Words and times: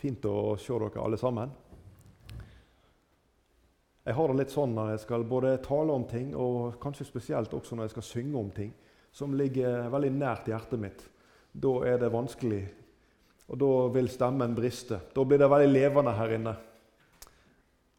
Fint 0.00 0.26
å 0.26 0.54
se 0.60 0.78
dere 0.80 1.02
alle 1.02 1.18
sammen. 1.20 1.52
Jeg 4.04 4.16
har 4.18 4.28
det 4.28 4.36
litt 4.36 4.52
sånn 4.52 4.74
når 4.76 4.90
jeg 4.92 5.02
skal 5.06 5.22
både 5.24 5.54
tale 5.64 5.94
om 5.94 6.02
ting, 6.04 6.34
og 6.36 6.76
kanskje 6.82 7.06
spesielt 7.08 7.54
også 7.56 7.76
når 7.76 7.86
jeg 7.86 7.94
skal 7.94 8.08
synge 8.10 8.40
om 8.40 8.50
ting 8.52 8.74
som 9.14 9.32
ligger 9.38 9.88
veldig 9.94 10.10
nært 10.12 10.50
hjertet 10.50 10.80
mitt. 10.82 11.04
Da 11.54 11.72
er 11.88 12.00
det 12.02 12.10
vanskelig, 12.12 12.62
og 13.48 13.60
da 13.62 13.70
vil 13.94 14.10
stemmen 14.12 14.56
briste. 14.56 14.98
Da 15.14 15.24
blir 15.24 15.40
det 15.40 15.48
veldig 15.48 15.70
levende 15.70 16.14
her 16.18 16.34
inne. 16.36 16.54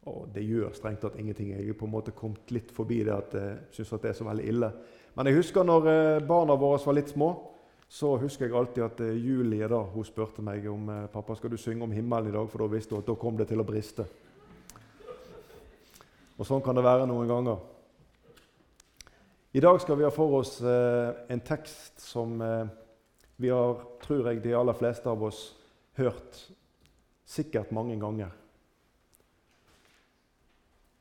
Og 0.06 0.28
det 0.30 0.44
gjør 0.46 0.76
strengt 0.76 1.00
tatt 1.02 1.18
ingenting. 1.18 1.50
Jeg 1.56 1.72
er 1.72 1.78
på 1.78 1.88
en 1.88 1.94
måte 1.96 2.14
kommet 2.14 2.52
litt 2.54 2.70
forbi 2.74 3.00
det 3.06 3.14
at 3.16 3.34
jeg 3.34 3.56
syns 3.80 3.96
det 3.96 4.12
er 4.12 4.18
så 4.20 4.28
veldig 4.28 4.46
ille. 4.52 4.70
Men 5.16 5.30
jeg 5.30 5.40
husker 5.40 5.66
når 5.66 5.88
eh, 5.90 6.24
barna 6.28 6.54
våre 6.60 6.78
var 6.84 6.98
litt 7.00 7.10
små 7.10 7.32
så 7.88 8.16
husker 8.18 8.48
jeg 8.48 8.56
alltid 8.58 8.84
at 8.84 9.00
eh, 9.04 9.18
Julie 9.22 9.68
da, 9.70 9.78
hun 9.92 10.06
spurte 10.06 10.42
meg 10.44 10.66
om 10.70 10.88
eh, 10.90 11.06
pappa 11.12 11.36
skal 11.38 11.52
du 11.52 11.58
synge 11.60 11.86
om 11.86 11.94
himmelen 11.94 12.32
i 12.32 12.34
dag, 12.34 12.48
for 12.50 12.64
da 12.64 12.70
visste 12.72 12.96
hun 12.96 13.04
at 13.04 13.10
da 13.10 13.14
kom 13.20 13.38
det 13.38 13.46
til 13.50 13.62
å 13.62 13.66
briste. 13.66 14.06
Og 16.36 16.44
sånn 16.44 16.64
kan 16.64 16.76
det 16.76 16.84
være 16.84 17.06
noen 17.08 17.30
ganger. 17.30 17.62
I 19.56 19.62
dag 19.64 19.78
skal 19.80 19.96
vi 19.96 20.04
ha 20.04 20.10
for 20.12 20.34
oss 20.42 20.58
eh, 20.60 21.12
en 21.32 21.44
tekst 21.46 22.02
som 22.02 22.34
vi 23.36 23.52
har, 23.52 23.78
tror 24.02 24.28
jeg, 24.28 24.42
de 24.44 24.52
aller 24.56 24.76
fleste 24.76 25.08
av 25.08 25.22
oss 25.24 25.46
hørt 25.96 26.42
sikkert 27.26 27.72
mange 27.74 27.96
ganger. 28.00 28.34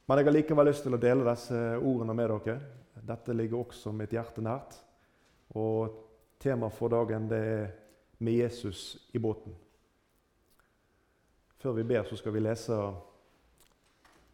Men 0.06 0.20
jeg 0.22 0.28
har 0.28 0.36
likevel 0.36 0.68
lyst 0.70 0.86
til 0.86 0.96
å 0.96 1.02
dele 1.02 1.26
disse 1.26 1.60
ordene 1.82 2.14
med 2.14 2.30
dere. 2.30 2.58
Dette 3.06 3.34
ligger 3.34 3.64
også 3.64 3.92
mitt 3.96 4.14
hjerte 4.14 4.44
nært. 4.46 4.78
Og 5.58 6.05
Tema 6.40 6.68
for 6.68 6.88
dagen 6.88 7.30
det 7.30 7.38
er 7.38 7.72
'Med 8.20 8.34
Jesus 8.34 9.10
i 9.14 9.18
båten'. 9.18 9.56
Før 11.58 11.72
vi 11.72 11.84
ber, 11.84 12.04
så 12.04 12.16
skal 12.16 12.34
vi 12.34 12.40
lese 12.40 12.74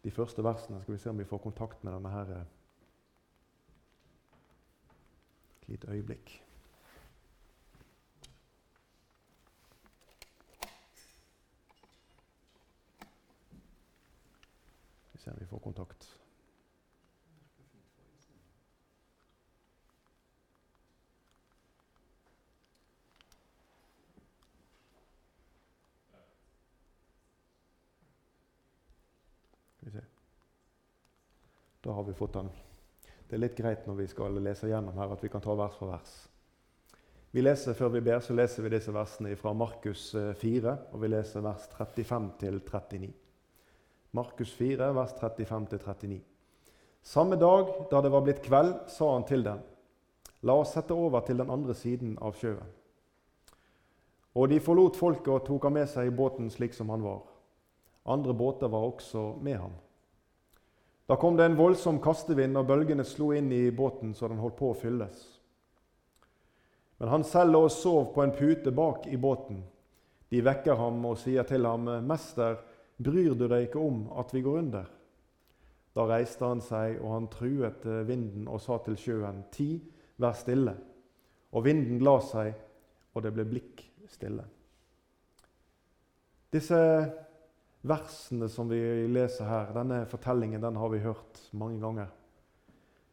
de 0.04 0.10
første 0.10 0.44
versene. 0.44 0.82
Skal 0.82 0.94
vi 0.94 0.98
se 0.98 1.10
om 1.10 1.18
vi 1.18 1.24
får 1.24 1.38
kontakt 1.38 1.84
med 1.84 1.92
denne 1.92 2.10
her 2.10 2.40
et 2.40 2.46
lite 5.66 5.90
øyeblikk. 5.90 6.44
Vi 15.12 15.18
ser 15.18 15.32
om 15.32 15.40
vi 15.40 15.46
får 15.46 15.58
kontakt. 15.58 16.21
Da 31.82 31.92
har 31.92 32.04
vi 32.06 32.14
fått 32.14 32.36
den. 32.38 32.50
Det 33.26 33.36
er 33.36 33.42
litt 33.42 33.56
greit 33.58 33.86
når 33.88 33.96
vi 33.98 34.06
skal 34.10 34.36
lese 34.44 34.68
gjennom 34.70 34.96
her, 34.98 35.14
at 35.14 35.22
vi 35.24 35.30
kan 35.32 35.42
ta 35.42 35.54
vers 35.58 35.74
for 35.78 35.90
vers. 35.90 36.12
Vi 37.32 37.42
leser 37.42 37.74
Før 37.74 37.94
vi 37.94 38.02
ber, 38.04 38.20
så 38.20 38.36
leser 38.36 38.62
vi 38.62 38.74
disse 38.74 38.92
versene 38.92 39.32
fra 39.40 39.54
Markus 39.56 40.10
4, 40.12 40.60
eh, 40.68 40.82
og 40.92 41.00
vi 41.00 41.08
leser 41.08 41.42
vers 41.42 41.64
35 41.72 42.28
39. 42.38 43.08
Markus 44.12 44.52
4, 44.52 44.90
vers 44.94 45.14
35 45.18 45.66
39. 45.72 46.20
Samme 47.02 47.38
dag 47.40 47.72
da 47.90 48.02
det 48.04 48.12
var 48.12 48.22
blitt 48.26 48.42
kveld, 48.44 48.74
sa 48.92 49.14
han 49.14 49.24
til 49.26 49.42
dem, 49.46 49.62
La 50.42 50.58
oss 50.58 50.74
sette 50.74 50.94
over 50.94 51.22
til 51.24 51.38
den 51.38 51.50
andre 51.50 51.74
siden 51.74 52.16
av 52.20 52.34
sjøen. 52.34 52.68
Og 54.34 54.48
de 54.50 54.58
forlot 54.60 54.96
folket 54.98 55.30
og 55.30 55.44
tok 55.46 55.68
ham 55.68 55.76
med 55.78 55.88
seg 55.90 56.08
i 56.08 56.14
båten 56.14 56.48
slik 56.50 56.74
som 56.74 56.90
han 56.90 57.04
var. 57.04 57.22
Andre 58.04 58.34
båter 58.34 58.68
var 58.68 58.86
også 58.88 59.36
med 59.40 59.60
ham. 59.60 59.74
Da 61.12 61.16
kom 61.16 61.36
det 61.36 61.44
en 61.44 61.56
voldsom 61.58 61.98
kastevind, 62.00 62.56
og 62.56 62.70
bølgene 62.70 63.04
slo 63.04 63.34
inn 63.36 63.50
i 63.52 63.66
båten 63.76 64.14
så 64.16 64.30
den 64.32 64.38
holdt 64.40 64.54
på 64.56 64.70
å 64.72 64.76
fylles. 64.80 65.18
Men 66.96 67.10
han 67.12 67.24
selv 67.28 67.52
lå 67.52 67.58
og 67.66 67.74
sov 67.74 68.06
på 68.14 68.22
en 68.24 68.32
pute 68.32 68.72
bak 68.72 69.04
i 69.12 69.18
båten. 69.20 69.58
De 70.32 70.40
vekker 70.40 70.80
ham 70.80 71.04
og 71.04 71.18
sier 71.20 71.44
til 71.44 71.68
ham, 71.68 71.84
'Mester, 71.84 72.56
bryr 72.96 73.34
du 73.36 73.44
deg 73.44 73.66
ikke 73.66 73.82
om 73.84 74.06
at 74.16 74.32
vi 74.32 74.40
går 74.40 74.58
under?' 74.62 74.88
Da 75.92 76.06
reiste 76.08 76.48
han 76.48 76.64
seg, 76.64 76.96
og 77.02 77.12
han 77.12 77.28
truet 77.28 77.84
vinden 78.08 78.48
og 78.48 78.64
sa 78.64 78.78
til 78.78 78.96
sjøen, 78.96 79.44
'Ti, 79.52 79.82
vær 80.16 80.32
stille.' 80.32 80.78
Og 81.52 81.64
vinden 81.64 82.00
la 82.00 82.20
seg, 82.20 82.54
og 83.12 83.22
det 83.22 83.34
ble 83.34 83.44
blikk 83.44 83.84
stille. 84.08 84.48
Disse 86.52 86.80
versene 87.82 88.48
som 88.48 88.68
vi 88.70 88.80
leser 89.10 89.48
her, 89.48 89.72
denne 89.74 90.04
fortellingen, 90.10 90.62
den 90.62 90.78
har 90.78 90.90
vi 90.92 91.02
hørt 91.02 91.40
mange 91.58 91.80
ganger. 91.82 92.10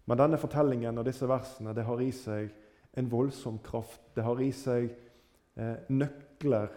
Men 0.05 0.17
denne 0.17 0.39
fortellingen 0.41 0.97
og 0.97 1.05
disse 1.05 1.27
versene 1.29 1.73
det 1.77 1.85
har 1.85 2.01
i 2.01 2.11
seg 2.15 2.49
en 2.97 3.09
voldsom 3.11 3.59
kraft. 3.65 4.01
Det 4.15 4.25
har 4.25 4.41
i 4.41 4.49
seg 4.55 4.89
eh, 4.89 5.85
nøkler 5.93 6.71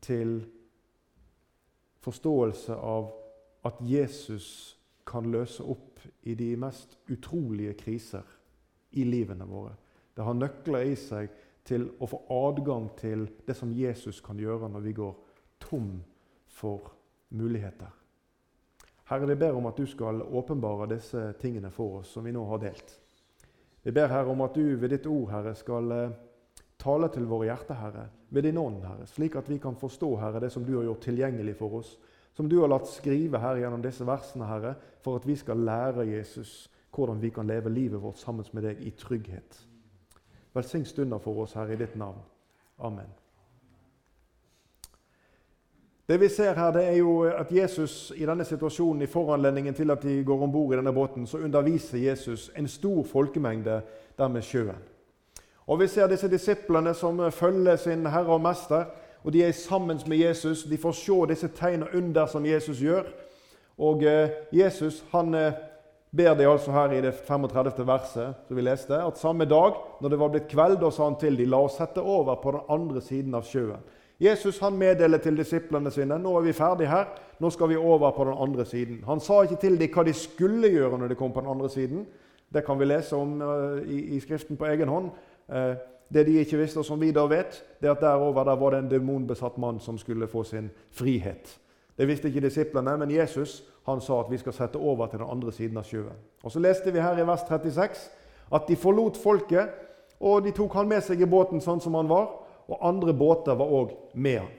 til 0.00 0.38
forståelse 2.00 2.76
av 2.76 3.10
at 3.68 3.82
Jesus 3.84 4.46
kan 5.04 5.28
løse 5.28 5.64
opp 5.64 6.00
i 6.24 6.34
de 6.38 6.54
mest 6.60 6.96
utrolige 7.12 7.74
kriser 7.76 8.24
i 8.96 9.04
livene 9.04 9.44
våre. 9.48 9.74
Det 10.16 10.24
har 10.24 10.36
nøkler 10.36 10.88
i 10.88 10.96
seg 10.96 11.28
til 11.68 11.84
å 12.00 12.08
få 12.08 12.22
adgang 12.32 12.88
til 12.98 13.26
det 13.46 13.56
som 13.58 13.72
Jesus 13.76 14.22
kan 14.24 14.40
gjøre 14.40 14.70
når 14.72 14.86
vi 14.86 14.96
går 14.96 15.12
tom 15.60 15.92
for 16.48 16.88
muligheter. 17.30 17.90
Herre, 19.10 19.26
vi 19.26 19.34
ber 19.34 19.56
om 19.58 19.66
at 19.66 19.76
du 19.76 19.86
skal 19.90 20.22
åpenbare 20.22 20.86
disse 20.92 21.32
tingene 21.40 21.70
for 21.74 22.00
oss 22.00 22.12
som 22.14 22.24
vi 22.24 22.34
nå 22.34 22.44
har 22.46 22.60
delt. 22.62 22.92
Vi 23.82 23.92
ber 23.92 24.12
Herre 24.12 24.30
om 24.30 24.44
at 24.44 24.54
du 24.54 24.76
ved 24.76 24.92
ditt 24.92 25.06
ord 25.10 25.30
Herre, 25.32 25.54
skal 25.58 25.92
eh, 25.96 26.12
tale 26.78 27.08
til 27.10 27.26
våre 27.26 27.48
hjerter, 27.48 27.78
Herre, 27.80 28.04
ved 28.30 28.46
din 28.46 28.60
ånd, 28.60 28.84
Herre, 28.84 29.06
slik 29.10 29.34
at 29.40 29.48
vi 29.50 29.58
kan 29.58 29.78
forstå 29.78 30.12
Herre, 30.20 30.40
det 30.40 30.52
som 30.52 30.64
du 30.64 30.76
har 30.76 30.86
gjort 30.86 31.02
tilgjengelig 31.08 31.56
for 31.58 31.80
oss, 31.80 31.96
som 32.36 32.48
du 32.48 32.60
har 32.60 32.70
latt 32.70 32.86
skrive 32.86 33.40
her 33.42 33.58
gjennom 33.58 33.82
disse 33.82 34.06
versene, 34.06 34.46
Herre, 34.46 34.74
for 35.02 35.18
at 35.18 35.26
vi 35.26 35.36
skal 35.36 35.58
lære 35.66 36.06
Jesus 36.12 36.68
hvordan 36.94 37.22
vi 37.22 37.30
kan 37.30 37.46
leve 37.46 37.70
livet 37.70 38.02
vårt 38.02 38.18
sammen 38.18 38.46
med 38.52 38.66
deg 38.66 38.80
i 38.82 38.90
trygghet. 38.90 39.58
Velsign 40.54 40.84
stunder 40.84 41.18
for 41.18 41.42
oss, 41.44 41.54
Herre, 41.58 41.74
i 41.74 41.80
ditt 41.80 41.96
navn. 41.96 42.22
Amen. 42.78 43.10
Det 46.10 46.18
vi 46.18 46.28
ser 46.28 46.56
her, 46.58 46.72
det 46.74 46.82
er 46.88 46.96
jo 46.98 47.20
at 47.22 47.52
Jesus 47.54 48.12
i 48.16 48.24
denne 48.26 48.42
situasjonen, 48.44 49.02
i 49.02 49.06
foranledningen 49.06 49.74
til 49.74 49.92
at 49.94 50.02
de 50.02 50.24
går 50.26 50.40
om 50.42 50.50
bord 50.50 50.72
i 50.74 50.76
denne 50.80 50.90
båten, 50.92 51.26
så 51.26 51.38
underviser 51.38 51.98
Jesus 52.02 52.48
en 52.58 52.66
stor 52.68 53.04
folkemengde 53.06 53.76
der 54.18 54.28
med 54.28 54.42
sjøen. 54.42 54.80
Og 55.66 55.78
Vi 55.78 55.86
ser 55.86 56.08
disse 56.10 56.28
disiplene 56.28 56.94
som 56.94 57.30
følger 57.30 57.76
sin 57.76 58.06
herre 58.06 58.34
og 58.34 58.40
mester. 58.40 58.84
og 59.24 59.32
De 59.32 59.44
er 59.44 59.52
sammen 59.52 60.00
med 60.06 60.16
Jesus. 60.16 60.64
De 60.64 60.78
får 60.78 60.92
se 60.92 61.26
disse 61.28 61.48
tegn 61.48 61.82
og 61.82 61.94
under 61.94 62.26
som 62.26 62.46
Jesus 62.46 62.80
gjør. 62.80 63.04
Og 63.78 64.02
eh, 64.02 64.30
Jesus 64.52 65.04
han 65.12 65.34
eh, 65.34 65.52
ber 66.16 66.34
de 66.34 66.48
altså 66.48 66.72
her 66.72 66.90
i 66.90 67.00
det 67.00 67.14
35. 67.14 67.86
verset 67.86 68.34
som 68.48 68.56
vi 68.56 68.62
leste, 68.62 69.02
at 69.02 69.18
samme 69.18 69.44
dag, 69.44 69.72
når 70.00 70.08
det 70.08 70.18
var 70.18 70.28
blitt 70.28 70.48
kveld, 70.48 70.80
da 70.80 70.90
sa 70.90 71.04
han 71.04 71.16
til 71.20 71.38
de, 71.38 71.46
la 71.46 71.56
oss 71.56 71.78
sette 71.78 72.00
over 72.00 72.34
på 72.34 72.50
den 72.50 72.60
andre 72.68 73.00
siden 73.00 73.34
av 73.34 73.46
sjøen. 73.46 73.78
Jesus 74.20 74.58
han 74.58 74.76
meddeler 74.76 75.18
til 75.18 75.36
disiplene 75.38 75.90
sine 75.90 76.18
nå 76.20 76.32
er 76.36 76.44
vi 76.44 76.52
ferdig 76.52 76.88
her, 76.90 77.06
nå 77.40 77.50
skal 77.50 77.70
vi 77.70 77.76
over 77.76 78.10
på 78.12 78.26
den 78.28 78.36
andre 78.36 78.66
siden. 78.68 78.98
Han 79.06 79.20
sa 79.20 79.42
ikke 79.42 79.60
til 79.62 79.78
dem 79.80 79.94
hva 79.94 80.04
de 80.04 80.12
skulle 80.12 80.68
gjøre 80.68 80.98
når 81.00 81.08
de 81.08 81.16
kom 81.16 81.32
på 81.32 81.40
den 81.40 81.48
andre 81.48 81.70
siden. 81.72 82.04
Det 82.52 82.64
kan 82.66 82.78
vi 82.78 82.84
lese 82.84 83.16
om 83.16 83.40
uh, 83.40 83.78
i, 83.80 84.16
i, 84.16 84.20
Skriften 84.20 84.58
på 84.60 84.68
egen 84.68 84.88
hånd. 84.88 85.08
Uh, 85.48 85.72
det 86.12 86.26
de 86.26 86.36
ikke 86.42 86.58
visste, 86.58 86.78
og 86.82 86.84
som 86.84 87.00
vi 87.00 87.12
da 87.14 87.24
vet, 87.30 87.62
det 87.80 87.88
er 87.88 87.94
at 87.94 88.02
derover 88.02 88.44
der 88.44 88.58
var 88.58 88.70
det 88.74 88.78
en 88.82 88.90
demonbesatt 88.90 89.58
mann 89.58 89.80
som 89.80 89.98
skulle 89.98 90.28
få 90.28 90.42
sin 90.44 90.70
frihet. 90.90 91.56
Det 91.96 92.08
visste 92.08 92.28
ikke 92.28 92.40
disiplene, 92.40 92.96
men 92.98 93.10
Jesus 93.10 93.62
han 93.86 94.00
sa 94.00 94.20
at 94.20 94.30
vi 94.30 94.38
skal 94.38 94.52
sette 94.52 94.76
over 94.76 95.06
til 95.06 95.18
den 95.18 95.30
andre 95.30 95.52
siden 95.52 95.78
av 95.78 95.86
sjøen. 95.86 96.18
Og 96.42 96.50
Så 96.52 96.60
leste 96.60 96.92
vi 96.92 97.00
her 97.00 97.18
i 97.18 97.26
vers 97.26 97.46
36 97.48 98.10
at 98.52 98.68
de 98.68 98.76
forlot 98.76 99.16
folket, 99.16 99.70
og 100.20 100.44
de 100.44 100.50
tok 100.50 100.74
han 100.74 100.88
med 100.88 101.00
seg 101.00 101.20
i 101.20 101.30
båten 101.30 101.60
sånn 101.60 101.80
som 101.80 101.94
han 101.94 102.08
var 102.08 102.28
og 102.70 102.88
andre 102.88 103.14
båter 103.14 103.58
var 103.58 103.74
òg 103.74 103.94
med 104.14 104.38
han. 104.38 104.56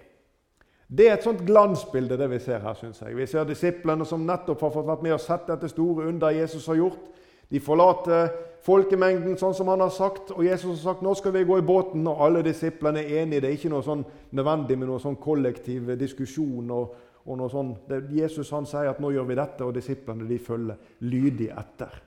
Det 0.91 1.07
er 1.07 1.13
et 1.15 1.23
sånt 1.23 1.45
glansbilde 1.47 2.17
det 2.19 2.27
vi 2.33 2.39
ser 2.43 2.59
her. 2.59 2.73
synes 2.73 3.01
jeg. 3.01 3.15
Vi 3.15 3.25
ser 3.25 3.47
disiplene 3.47 4.05
som 4.05 4.25
nettopp 4.27 4.61
har 4.61 4.73
fått 4.73 4.87
vært 4.87 5.03
med 5.05 5.13
og 5.15 5.21
sett 5.23 5.47
dette 5.47 5.69
store 5.71 6.07
under 6.07 6.35
Jesus 6.35 6.67
har 6.67 6.75
gjort. 6.75 7.05
De 7.49 7.59
forlater 7.59 8.27
folkemengden 8.65 9.37
sånn 9.39 9.55
som 9.55 9.71
han 9.71 9.79
har 9.79 9.89
sagt, 9.89 10.33
og 10.35 10.43
Jesus 10.43 10.83
har 10.83 10.91
sagt 10.91 11.01
nå 11.03 11.13
skal 11.15 11.31
vi 11.31 11.45
gå 11.47 11.57
i 11.61 11.63
båten. 11.65 12.03
Og 12.07 12.19
alle 12.25 12.43
disiplene 12.43 13.05
er 13.05 13.23
enige. 13.23 13.41
Det 13.41 13.49
er 13.49 13.55
ikke 13.55 13.71
noe 13.71 13.87
sånn 13.87 14.03
nødvendig 14.35 14.77
med 14.77 14.91
noe 14.91 14.99
sånn 14.99 15.15
kollektiv 15.15 15.93
diskusjon. 15.99 16.71
og, 16.75 16.99
og 17.25 17.37
noe 17.39 17.49
sånn. 17.53 17.71
Det, 17.87 18.01
Jesus 18.11 18.51
han 18.51 18.67
sier 18.67 18.91
at 18.91 18.99
nå 18.99 19.13
gjør 19.15 19.29
vi 19.29 19.39
dette, 19.39 19.63
og 19.63 19.75
disiplene 19.77 20.27
de 20.27 20.39
følger 20.43 20.97
lydig 21.07 21.51
etter. 21.55 22.01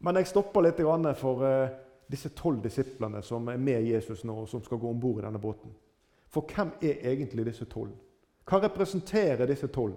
Men 0.00 0.16
jeg 0.16 0.30
stopper 0.30 0.64
litt 0.64 0.80
for 1.20 1.44
uh, 1.44 1.68
disse 2.10 2.28
tolv 2.34 2.62
disiplene 2.64 3.22
som 3.22 3.48
er 3.48 3.58
med 3.60 3.86
Jesus 3.86 4.24
nå, 4.24 4.34
og 4.42 4.48
som 4.48 4.62
skal 4.64 4.78
gå 4.78 4.90
om 4.90 5.00
bord 5.00 5.20
i 5.20 5.26
denne 5.26 5.40
båten. 5.40 5.72
For 6.30 6.46
hvem 6.46 6.72
er 6.82 7.02
egentlig 7.12 7.46
disse 7.46 7.66
tolv? 7.70 7.94
Hva 8.46 8.60
representerer 8.64 9.46
disse 9.46 9.70
tolv? 9.70 9.94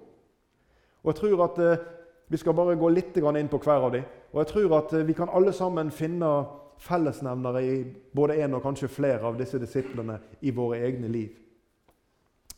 Og 1.03 1.11
jeg 1.11 1.19
tror 1.19 1.43
at 1.47 1.59
eh, 1.59 1.85
Vi 2.29 2.37
skal 2.37 2.53
bare 2.55 2.75
gå 2.79 2.87
litt 2.89 3.17
inn 3.17 3.49
på 3.51 3.59
hver 3.59 3.83
av 3.83 3.91
dem. 3.91 4.03
Og 4.31 4.39
jeg 4.39 4.47
tror 4.47 4.77
at 4.77 4.93
eh, 4.93 5.05
vi 5.05 5.13
kan 5.13 5.29
alle 5.29 5.51
sammen 5.53 5.91
finne 5.91 6.29
fellesnevnere 6.81 7.61
i 7.61 7.75
både 8.15 8.37
én 8.41 8.55
og 8.55 8.63
kanskje 8.63 8.87
flere 8.87 9.27
av 9.27 9.37
disse 9.37 9.59
disiplene 9.59 10.17
i 10.41 10.51
våre 10.51 10.79
egne 10.87 11.07
liv. 11.07 11.35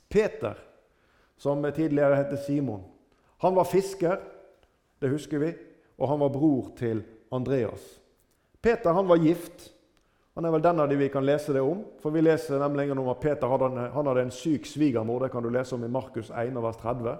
Peter, 0.07 0.55
som 1.37 1.65
tidligere 1.65 2.15
het 2.15 2.39
Simon, 2.45 2.83
han 3.37 3.55
var 3.55 3.67
fisker, 3.67 4.21
det 5.01 5.11
husker 5.11 5.39
vi, 5.39 5.51
og 5.97 6.09
han 6.09 6.19
var 6.19 6.29
bror 6.29 6.71
til 6.77 7.03
Andreas. 7.31 7.99
Peter 8.65 8.89
han 8.89 9.07
var 9.07 9.17
gift. 9.21 9.67
Han 10.33 10.45
er 10.45 10.51
vel 10.55 10.63
den 10.65 10.79
av 10.81 10.87
de 10.89 10.95
vi 10.97 11.09
kan 11.13 11.25
lese 11.25 11.53
det 11.53 11.61
om. 11.61 11.83
For 12.01 12.09
Vi 12.09 12.23
leser 12.25 12.57
nemlig 12.57 12.87
om 12.91 13.09
at 13.13 13.19
Peter 13.21 13.47
hadde 13.47 13.67
en, 13.69 13.91
han 13.93 14.07
hadde 14.09 14.23
en 14.25 14.31
syk 14.33 14.65
svigermor. 14.65 15.19
Det 15.21 15.29
kan 15.29 15.43
du 15.45 15.51
lese 15.53 15.75
om 15.75 15.83
i 15.85 15.87
Markus 15.87 16.31
1, 16.31 16.57
vers 16.63 16.79
30. 16.81 17.13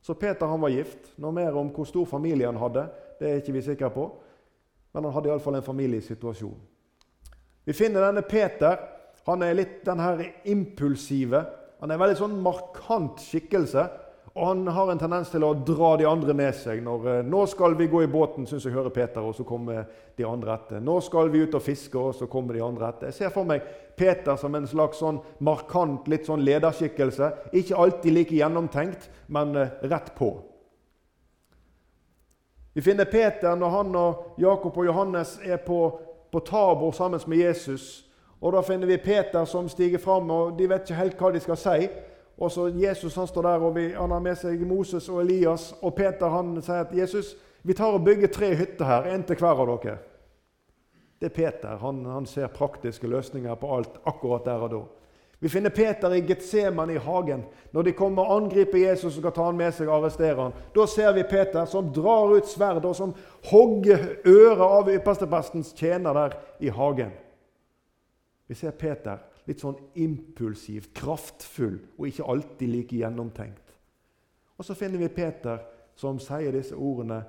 Så 0.00 0.14
Peter 0.14 0.46
han 0.46 0.62
var 0.62 0.70
gift. 0.70 1.10
Noe 1.18 1.34
mer 1.34 1.58
om 1.58 1.72
hvor 1.74 1.88
stor 1.90 2.06
familie 2.06 2.46
han 2.46 2.60
hadde, 2.62 2.86
det 3.18 3.26
er 3.28 3.42
ikke 3.42 3.56
vi 3.56 3.64
sikre 3.66 3.90
på. 3.90 4.06
Men 4.94 5.08
han 5.08 5.16
hadde 5.16 5.32
iallfall 5.32 5.58
en 5.58 5.66
familiesituasjon. 5.66 6.62
Vi 7.66 7.74
finner 7.74 8.06
denne 8.06 8.22
Peter. 8.22 8.78
Han 9.26 9.42
er 9.42 9.58
litt 9.58 9.80
den 9.90 9.98
her 9.98 10.22
impulsive. 10.46 11.42
Han 11.80 11.90
er 11.90 11.98
en 11.98 12.04
veldig 12.04 12.20
sånn 12.22 12.38
markant 12.46 13.26
skikkelse. 13.26 13.88
Og 14.36 14.46
han 14.46 14.66
har 14.68 14.90
en 14.92 14.98
tendens 15.00 15.30
til 15.32 15.44
å 15.46 15.54
dra 15.64 15.94
de 15.96 16.04
andre 16.04 16.34
med 16.36 16.52
seg. 16.54 16.82
Når 16.84 17.06
eh, 17.08 17.22
'Nå 17.24 17.46
skal 17.48 17.74
vi 17.74 17.86
gå 17.88 18.02
i 18.04 18.10
båten', 18.12 18.46
syns 18.46 18.64
jeg 18.64 18.74
hører 18.74 18.92
Peter, 18.92 19.20
og 19.24 19.34
så 19.34 19.44
kommer 19.48 19.84
de 20.16 20.26
andre 20.28 20.54
etter. 20.54 20.80
'Nå 20.80 21.00
skal 21.00 21.30
vi 21.32 21.40
ut 21.40 21.54
og 21.54 21.62
fiske', 21.62 21.98
og 21.98 22.14
så 22.14 22.26
kommer 22.26 22.52
de 22.52 22.62
andre 22.62 22.88
etter. 22.88 23.06
Jeg 23.06 23.14
ser 23.14 23.28
for 23.32 23.44
meg 23.48 23.62
Peter 23.96 24.36
som 24.36 24.54
en 24.54 24.66
slags 24.66 25.00
sånn 25.00 25.22
markant 25.40 26.08
litt 26.08 26.26
sånn 26.26 26.44
lederskikkelse. 26.44 27.30
Ikke 27.52 27.76
alltid 27.76 28.12
like 28.12 28.36
gjennomtenkt, 28.36 29.08
men 29.28 29.56
eh, 29.56 29.72
rett 29.88 30.12
på. 30.14 30.34
Vi 32.76 32.82
finner 32.82 33.04
Peter 33.08 33.56
når 33.56 33.70
han 33.72 33.96
og 33.96 34.34
Jakob 34.36 34.76
og 34.76 34.84
Johannes 34.84 35.38
er 35.44 35.56
på, 35.56 35.78
på 36.32 36.40
Tabor 36.44 36.92
sammen 36.92 37.20
med 37.26 37.38
Jesus. 37.38 38.04
Og 38.40 38.52
Da 38.52 38.60
finner 38.60 38.86
vi 38.86 38.98
Peter 39.00 39.44
som 39.44 39.68
stiger 39.68 39.98
fram, 39.98 40.30
og 40.30 40.58
de 40.58 40.68
vet 40.68 40.84
ikke 40.84 41.00
helt 41.00 41.16
hva 41.16 41.32
de 41.32 41.40
skal 41.40 41.56
si. 41.56 41.88
Og 42.36 42.52
så 42.52 42.68
Jesus 42.68 43.14
han 43.16 43.26
står 43.26 43.42
der, 43.42 43.64
og 43.64 43.76
vi, 43.76 43.88
han 43.92 44.10
har 44.10 44.20
med 44.20 44.36
seg 44.36 44.60
Moses 44.68 45.08
og 45.08 45.22
Elias. 45.22 45.70
Og 45.80 45.94
Peter 45.96 46.28
han 46.28 46.56
sier 46.60 46.84
at 46.84 46.92
Jesus, 46.96 47.32
vi 47.64 47.74
tar 47.74 47.96
og 47.96 48.04
bygger 48.04 48.28
tre 48.32 48.52
hytter 48.54 48.84
her, 48.84 49.08
én 49.14 49.24
til 49.24 49.40
hver 49.40 49.62
av 49.64 49.72
dere. 49.72 49.96
Det 51.16 51.30
er 51.30 51.34
Peter. 51.34 51.78
Han, 51.80 52.04
han, 52.04 52.26
ser 52.28 52.52
praktiske 52.52 53.08
løsninger 53.08 53.54
på 53.56 53.70
alt 53.76 53.96
akkurat 54.04 54.44
der 54.44 54.66
og 54.66 54.70
da. 54.70 54.82
Vi 55.38 55.48
finner 55.52 55.72
Peter 55.72 56.12
i 56.16 56.20
Getseman 56.24 56.90
i 56.92 56.98
hagen. 57.00 57.44
Når 57.72 57.82
de 57.82 57.92
kommer 57.92 58.24
og 58.24 58.42
angriper 58.42 58.78
Jesus 58.78 59.16
og 59.16 59.22
skal 59.22 59.34
ta 59.36 59.46
han 59.48 59.56
med 59.56 59.72
seg 59.76 59.88
og 59.88 59.98
arrestere 59.98 60.36
han. 60.36 60.56
Da 60.76 60.86
ser 60.88 61.12
vi 61.16 61.24
Peter 61.28 61.64
som 61.68 61.88
drar 61.92 62.32
ut 62.36 62.48
sverd 62.48 62.84
og 62.84 62.96
som 62.96 63.14
hogger 63.50 64.04
øret 64.24 64.64
av 64.66 64.92
yppersteprestens 64.92 65.72
tjener 65.76 66.16
der 66.16 66.36
i 66.60 66.72
hagen. 66.72 67.12
Vi 68.48 68.54
ser 68.54 68.76
Peter 68.76 69.24
litt 69.46 69.62
sånn 69.62 69.78
impulsivt, 69.94 70.92
kraftfull 70.96 71.78
og 71.96 72.08
ikke 72.08 72.26
alltid 72.26 72.72
like 72.72 72.98
gjennomtenkt. 72.98 73.74
Og 74.56 74.64
så 74.64 74.74
finner 74.74 74.98
vi 74.98 75.12
Peter 75.12 75.62
som 75.96 76.18
sier 76.18 76.52
disse 76.52 76.76
ordene 76.76 77.24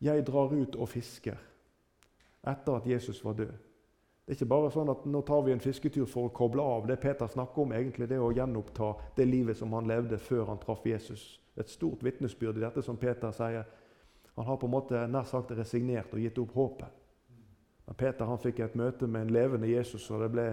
'Jeg 0.00 0.26
drar 0.26 0.52
ut 0.52 0.76
og 0.76 0.88
fisker' 0.88 1.38
etter 2.44 2.76
at 2.76 2.86
Jesus 2.86 3.24
var 3.24 3.32
død. 3.32 3.52
Det 4.26 4.32
er 4.32 4.32
ikke 4.32 4.54
bare 4.54 4.70
sånn 4.70 4.90
at 4.90 5.06
nå 5.06 5.20
tar 5.26 5.42
vi 5.42 5.52
en 5.52 5.60
fisketur 5.60 6.06
for 6.06 6.28
å 6.28 6.32
koble 6.34 6.62
av. 6.62 6.86
Det 6.86 7.00
Peter 7.00 7.26
snakker 7.26 7.62
om, 7.62 7.72
egentlig 7.72 8.08
det 8.08 8.20
å 8.22 8.32
gjenoppta 8.32 8.94
det 9.16 9.26
livet 9.26 9.56
som 9.56 9.72
han 9.72 9.86
levde 9.86 10.18
før 10.18 10.44
han 10.46 10.58
traff 10.58 10.86
Jesus. 10.86 11.40
Et 11.56 11.68
stort 11.68 12.02
vitnesbyrd 12.02 12.56
i 12.56 12.60
dette 12.60 12.82
som 12.82 12.96
Peter 12.96 13.30
sier. 13.30 13.64
Han 14.36 14.46
har 14.46 14.56
på 14.56 14.66
en 14.66 14.72
måte 14.72 15.06
nær 15.10 15.26
sagt 15.28 15.50
resignert 15.50 16.14
og 16.14 16.20
gitt 16.20 16.38
opp 16.38 16.54
håpet. 16.54 16.88
Men 17.86 17.98
Peter 17.98 18.24
han 18.24 18.38
fikk 18.38 18.62
et 18.62 18.78
møte 18.78 19.06
med 19.06 19.26
en 19.26 19.34
levende 19.34 19.68
Jesus, 19.68 20.10
og 20.10 20.22
det 20.22 20.30
ble 20.32 20.46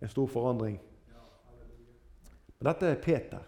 en 0.00 0.08
stor 0.08 0.26
forandring. 0.26 0.78
Men 2.58 2.70
dette 2.70 2.90
er 2.90 3.02
Peter. 3.02 3.42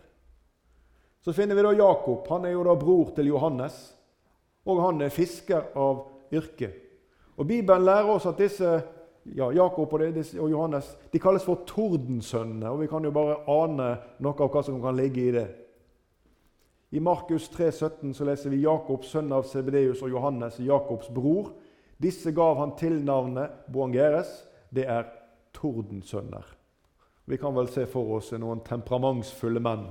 Så 1.24 1.32
finner 1.32 1.54
vi 1.54 1.64
da 1.64 1.72
Jakob. 1.72 2.28
Han 2.28 2.44
er 2.44 2.54
jo 2.54 2.64
da 2.64 2.74
bror 2.78 3.12
til 3.16 3.30
Johannes. 3.32 3.78
Og 4.68 4.82
han 4.82 5.00
er 5.02 5.12
fisker 5.12 5.72
av 5.76 6.04
yrke. 6.32 6.70
Og 7.38 7.46
Bibelen 7.46 7.86
lærer 7.86 8.10
oss 8.12 8.26
at 8.28 8.40
disse 8.40 8.68
ja, 9.36 9.50
Jakob 9.52 9.92
og, 9.92 10.02
og 10.40 10.50
Johannes 10.50 10.90
de 11.12 11.20
kalles 11.20 11.44
for 11.44 11.64
tordensønnene. 11.68 12.70
Og 12.70 12.82
vi 12.82 12.90
kan 12.90 13.04
jo 13.04 13.14
bare 13.14 13.40
ane 13.48 13.90
noe 14.24 14.44
av 14.44 14.52
hva 14.52 14.62
som 14.66 14.80
kan 14.82 14.96
ligge 14.96 15.24
i 15.24 15.34
det. 15.34 15.46
I 16.90 17.00
Markus 17.04 17.50
3, 17.52 17.68
17 17.72 18.14
så 18.16 18.24
leser 18.24 18.52
vi 18.52 18.62
Jakob, 18.62 19.04
sønn 19.04 19.28
av 19.36 19.44
Sebedeus 19.44 20.00
og 20.00 20.14
Johannes, 20.14 20.56
Jakobs 20.64 21.10
bror. 21.12 21.52
Disse 22.00 22.32
gav 22.32 22.56
han 22.62 22.72
tilnavnet 22.80 23.68
Boangeres. 23.68 24.30
Det 24.72 24.86
er 24.88 25.04
tordensønner. 25.58 26.44
Vi 27.28 27.36
kan 27.36 27.56
vel 27.56 27.68
se 27.68 27.84
for 27.90 28.16
oss 28.16 28.30
noen 28.32 28.62
temperamentsfulle 28.64 29.60
menn 29.60 29.88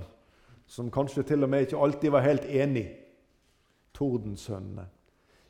som 0.68 0.92
kanskje 0.92 1.24
til 1.28 1.46
og 1.46 1.52
med 1.52 1.68
ikke 1.68 1.80
alltid 1.80 2.12
var 2.12 2.25
helt 2.25 2.48
enig. 2.50 2.88
Tordensønnene. 3.94 4.88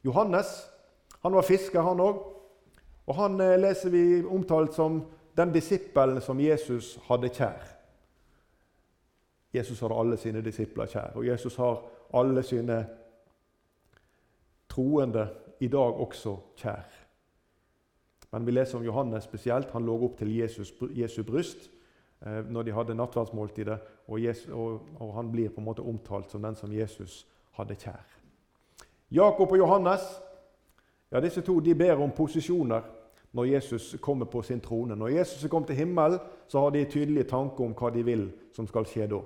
Johannes 0.06 0.52
han 1.22 1.34
var 1.34 1.42
fisker, 1.42 1.82
han 1.82 2.00
òg. 2.00 2.20
Og 3.08 3.16
han 3.16 3.42
eh, 3.42 3.58
leser 3.60 3.92
vi 3.92 4.04
omtalt 4.24 4.76
som 4.76 5.02
den 5.38 5.52
disippelen 5.54 6.22
som 6.22 6.40
Jesus 6.40 6.98
hadde 7.08 7.32
kjær. 7.34 7.66
Jesus 9.54 9.80
hadde 9.82 9.98
alle 9.98 10.18
sine 10.20 10.44
disipler 10.46 10.90
kjær, 10.92 11.16
og 11.16 11.26
Jesus 11.26 11.56
har 11.56 11.82
alle 12.14 12.44
sine 12.44 12.82
troende 14.70 15.28
i 15.60 15.68
dag 15.72 16.02
også 16.04 16.36
kjær. 16.60 16.97
Men 18.32 18.46
vi 18.46 18.52
leser 18.52 18.78
om 18.78 18.86
Johannes 18.86 19.24
spesielt. 19.24 19.72
Han 19.72 19.86
lå 19.86 19.96
opp 20.06 20.18
til 20.20 20.34
Jesus, 20.36 20.74
Jesu 20.96 21.24
bryst 21.24 21.70
eh, 22.26 22.44
når 22.46 22.68
de 22.68 22.76
hadde 22.76 22.98
nattverdsmåltidet, 22.98 23.80
og, 24.08 24.20
og, 24.52 24.82
og, 25.00 25.14
han 25.16 25.32
blir 25.32 25.50
på 25.50 25.62
en 25.62 25.68
måte 25.68 25.86
omtalt 25.86 26.32
som 26.32 26.44
den 26.44 26.56
som 26.56 26.74
Jesus 26.74 27.26
hadde 27.58 27.76
kjær. 27.80 28.16
Jakob 29.12 29.52
og 29.52 29.58
Johannes 29.58 30.04
ja, 31.12 31.22
disse 31.24 31.42
to 31.42 31.60
de 31.64 31.76
ber 31.76 32.02
om 32.04 32.12
posisjoner 32.12 32.84
når 33.38 33.46
Jesus 33.46 33.96
kommer 34.02 34.26
på 34.26 34.42
sin 34.42 34.60
trone. 34.60 34.96
Når 34.96 35.08
Jesus 35.08 35.44
er 35.44 35.52
kommet 35.52 35.68
til 35.68 35.80
himmelen, 35.80 36.20
så 36.48 36.60
har 36.60 36.70
de 36.70 36.86
tydelige 36.86 37.30
tanker 37.30 37.64
om 37.64 37.76
hva 37.78 37.92
de 37.94 38.04
vil 38.04 38.28
som 38.56 38.68
skal 38.68 38.88
skje 38.88 39.08
da. 39.12 39.22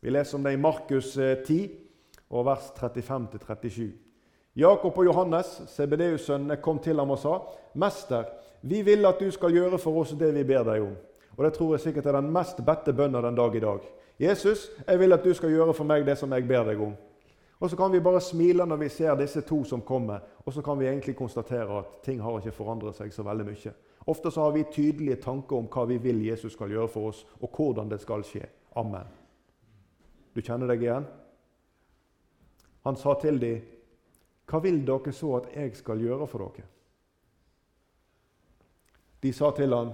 Vi 0.00 0.12
leser 0.12 0.38
om 0.38 0.44
det 0.44 0.54
i 0.56 0.60
Markus 0.60 1.12
10, 1.46 1.58
eh, 2.30 2.44
vers 2.46 2.70
35-37. 2.78 3.90
Jakob 4.56 4.98
og 4.98 5.04
Johannes, 5.04 5.62
CBDU-sønnene, 5.68 6.56
kom 6.56 6.78
til 6.78 6.98
ham 6.98 7.10
og 7.10 7.18
sa, 7.18 7.38
'Mester, 7.74 8.24
vi 8.62 8.82
vil 8.82 9.06
at 9.06 9.20
du 9.20 9.30
skal 9.30 9.52
gjøre 9.52 9.78
for 9.78 10.00
oss 10.00 10.10
det 10.10 10.34
vi 10.34 10.44
ber 10.44 10.62
deg 10.62 10.82
om.' 10.82 10.96
Og 11.36 11.44
Det 11.44 11.52
tror 11.52 11.72
jeg 11.72 11.80
sikkert 11.80 12.06
er 12.06 12.12
den 12.12 12.32
mest 12.32 12.56
bedte 12.66 12.92
bønnen 12.92 13.24
den 13.24 13.34
dag 13.34 13.54
i 13.54 13.60
dag. 13.60 13.78
'Jesus, 14.18 14.70
jeg 14.88 14.98
vil 14.98 15.12
at 15.12 15.24
du 15.24 15.34
skal 15.34 15.50
gjøre 15.50 15.74
for 15.74 15.84
meg 15.84 16.06
det 16.06 16.18
som 16.18 16.32
jeg 16.32 16.48
ber 16.48 16.64
deg 16.64 16.80
om.' 16.80 16.96
Og 17.60 17.70
Så 17.70 17.76
kan 17.76 17.92
vi 17.92 18.00
bare 18.00 18.20
smile 18.20 18.66
når 18.66 18.76
vi 18.76 18.88
ser 18.88 19.14
disse 19.14 19.40
to 19.40 19.64
som 19.64 19.80
kommer, 19.80 20.18
og 20.46 20.52
så 20.52 20.62
kan 20.62 20.78
vi 20.80 20.86
egentlig 20.86 21.16
konstatere 21.16 21.78
at 21.78 21.84
ting 22.02 22.22
har 22.22 22.38
ikke 22.38 22.52
forandret 22.52 22.94
seg 22.94 23.12
så 23.12 23.22
veldig 23.22 23.44
mye. 23.44 23.72
Ofte 24.06 24.30
så 24.30 24.40
har 24.40 24.50
vi 24.50 24.64
tydelige 24.72 25.16
tanker 25.16 25.56
om 25.56 25.68
hva 25.68 25.84
vi 25.84 25.96
vil 25.96 26.26
Jesus 26.26 26.52
skal 26.52 26.70
gjøre 26.70 26.88
for 26.88 27.08
oss, 27.08 27.26
og 27.40 27.50
hvordan 27.56 27.90
det 27.90 28.00
skal 28.00 28.24
skje. 28.24 28.46
Amen. 28.76 29.04
Du 30.36 30.40
kjenner 30.40 30.66
deg 30.66 30.82
igjen? 30.82 31.06
Han 32.84 32.96
sa 32.96 33.14
til 33.20 33.40
dem 33.40 33.60
hva 34.50 34.60
vil 34.64 34.82
dere 34.86 35.12
så 35.14 35.36
at 35.38 35.50
jeg 35.54 35.76
skal 35.78 36.02
gjøre 36.02 36.26
for 36.26 36.46
dere? 36.48 36.66
De 39.22 39.32
sa 39.36 39.50
til 39.54 39.74
ham, 39.76 39.92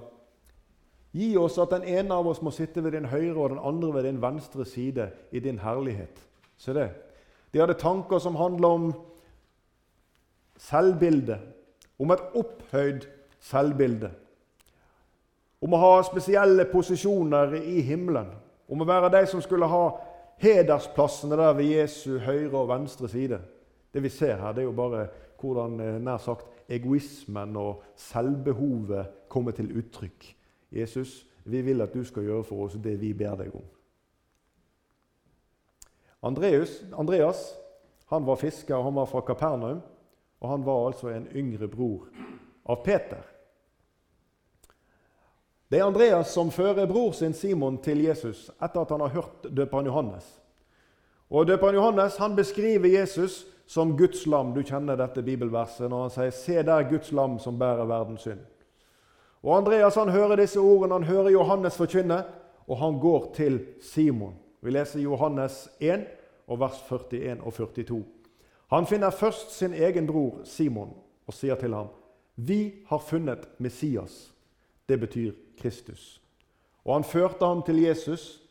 Gi 1.17 1.31
oss 1.41 1.57
at 1.59 1.73
den 1.73 1.87
ene 1.89 2.13
av 2.13 2.27
oss 2.29 2.43
må 2.45 2.51
sitte 2.53 2.83
ved 2.85 2.93
din 2.93 3.09
høyre 3.09 3.39
og 3.39 3.55
den 3.55 3.63
andre 3.65 3.93
ved 3.95 4.05
din 4.05 4.21
venstre 4.21 4.67
side 4.69 5.09
i 5.33 5.41
din 5.41 5.59
herlighet. 5.63 6.19
Se 6.61 6.75
det. 6.77 6.91
De 7.53 7.63
hadde 7.63 7.79
tanker 7.81 8.21
som 8.21 8.37
handla 8.37 8.69
om 8.77 8.91
selvbilde, 10.61 11.39
om 11.99 12.13
et 12.13 12.25
opphøyd 12.37 13.07
selvbilde. 13.41 14.11
Om 15.65 15.73
å 15.73 15.81
ha 15.81 15.95
spesielle 16.05 16.67
posisjoner 16.69 17.57
i 17.63 17.81
himmelen. 17.81 18.29
Om 18.69 18.85
å 18.85 18.89
være 18.89 19.15
de 19.15 19.25
som 19.31 19.41
skulle 19.41 19.71
ha 19.73 19.87
hedersplassene 20.43 21.39
der 21.39 21.57
ved 21.57 21.73
Jesu 21.79 22.19
høyre 22.21 22.59
og 22.59 22.69
venstre 22.75 23.09
side. 23.09 23.41
Det 23.97 24.03
vi 24.05 24.13
ser 24.13 24.37
her, 24.37 24.53
det 24.53 24.61
er 24.61 24.69
jo 24.69 24.77
bare 24.77 25.07
hvordan 25.41 25.79
eh, 25.81 25.95
nær 26.05 26.19
sagt 26.21 26.51
egoismen 26.69 27.55
og 27.57 27.87
selvbehovet 27.97 29.07
kommer 29.33 29.57
til 29.57 29.71
uttrykk. 29.73 30.27
Jesus, 30.73 31.23
vi 31.45 31.63
vil 31.65 31.81
at 31.81 31.95
du 31.95 32.03
skal 32.05 32.27
gjøre 32.29 32.45
for 32.45 32.67
oss 32.67 32.77
det 32.85 32.99
vi 33.01 33.15
ber 33.17 33.39
deg 33.41 33.55
om. 33.57 33.65
Andreas, 36.29 36.83
Andreas 36.93 37.41
han 38.13 38.29
var 38.29 38.37
fisker, 38.37 38.83
han 38.85 39.01
var 39.01 39.09
fra 39.09 39.25
Kapernaum, 39.25 39.81
og 40.41 40.51
han 40.51 40.67
var 40.67 40.87
altså 40.91 41.09
en 41.09 41.27
yngre 41.33 41.69
bror 41.69 42.05
av 42.69 42.85
Peter. 42.85 43.25
Det 45.73 45.81
er 45.81 45.89
Andreas 45.89 46.37
som 46.37 46.53
fører 46.53 46.87
bror 46.87 47.17
sin 47.17 47.33
Simon 47.35 47.81
til 47.81 48.05
Jesus 48.05 48.51
etter 48.61 48.85
at 48.85 48.93
han 48.93 49.09
har 49.09 49.17
hørt 49.17 49.49
døperen 49.57 49.89
Johannes. 49.89 50.29
Og 51.31 51.49
Døperen 51.49 51.81
Johannes 51.81 52.21
han 52.21 52.37
beskriver 52.37 53.01
Jesus 53.01 53.47
som 53.67 53.97
Guds 53.97 54.27
lam. 54.27 54.55
Du 54.55 54.63
kjenner 54.63 54.97
dette 54.97 55.23
bibelverset 55.23 55.91
når 55.91 56.01
han 56.03 56.11
sier 56.11 56.31
'Se 56.31 56.63
der 56.63 56.91
Guds 56.91 57.13
lam 57.13 57.39
som 57.39 57.59
bærer 57.59 57.85
verdens 57.85 58.27
synd'. 58.27 58.47
Og 59.43 59.57
Andreas 59.57 59.95
han 59.95 60.09
hører 60.09 60.37
disse 60.37 60.61
ordene, 60.61 60.95
han 60.95 61.05
hører 61.05 61.31
Johannes 61.31 61.77
forkynne, 61.77 62.25
og 62.69 62.79
han 62.79 63.01
går 63.01 63.33
til 63.35 63.67
Simon. 63.81 64.35
Vi 64.63 64.71
leser 64.71 65.01
Johannes 65.01 65.69
1, 65.81 66.07
og 66.47 66.61
vers 66.61 66.83
41 66.91 67.41
og 67.41 67.53
42. 67.53 68.05
Han 68.71 68.87
finner 68.87 69.11
først 69.11 69.51
sin 69.51 69.75
egen 69.75 70.07
bror 70.07 70.41
Simon 70.45 70.95
og 71.27 71.35
sier 71.35 71.55
til 71.55 71.75
ham, 71.75 71.87
'Vi 72.37 72.73
har 72.87 72.99
funnet 72.99 73.49
Messias.' 73.59 74.33
Det 74.89 75.01
betyr 75.01 75.33
Kristus. 75.59 76.23
Og 76.85 76.95
han 76.95 77.05
førte 77.05 77.47
ham 77.47 77.63
til 77.63 77.83
Jesus. 77.83 78.43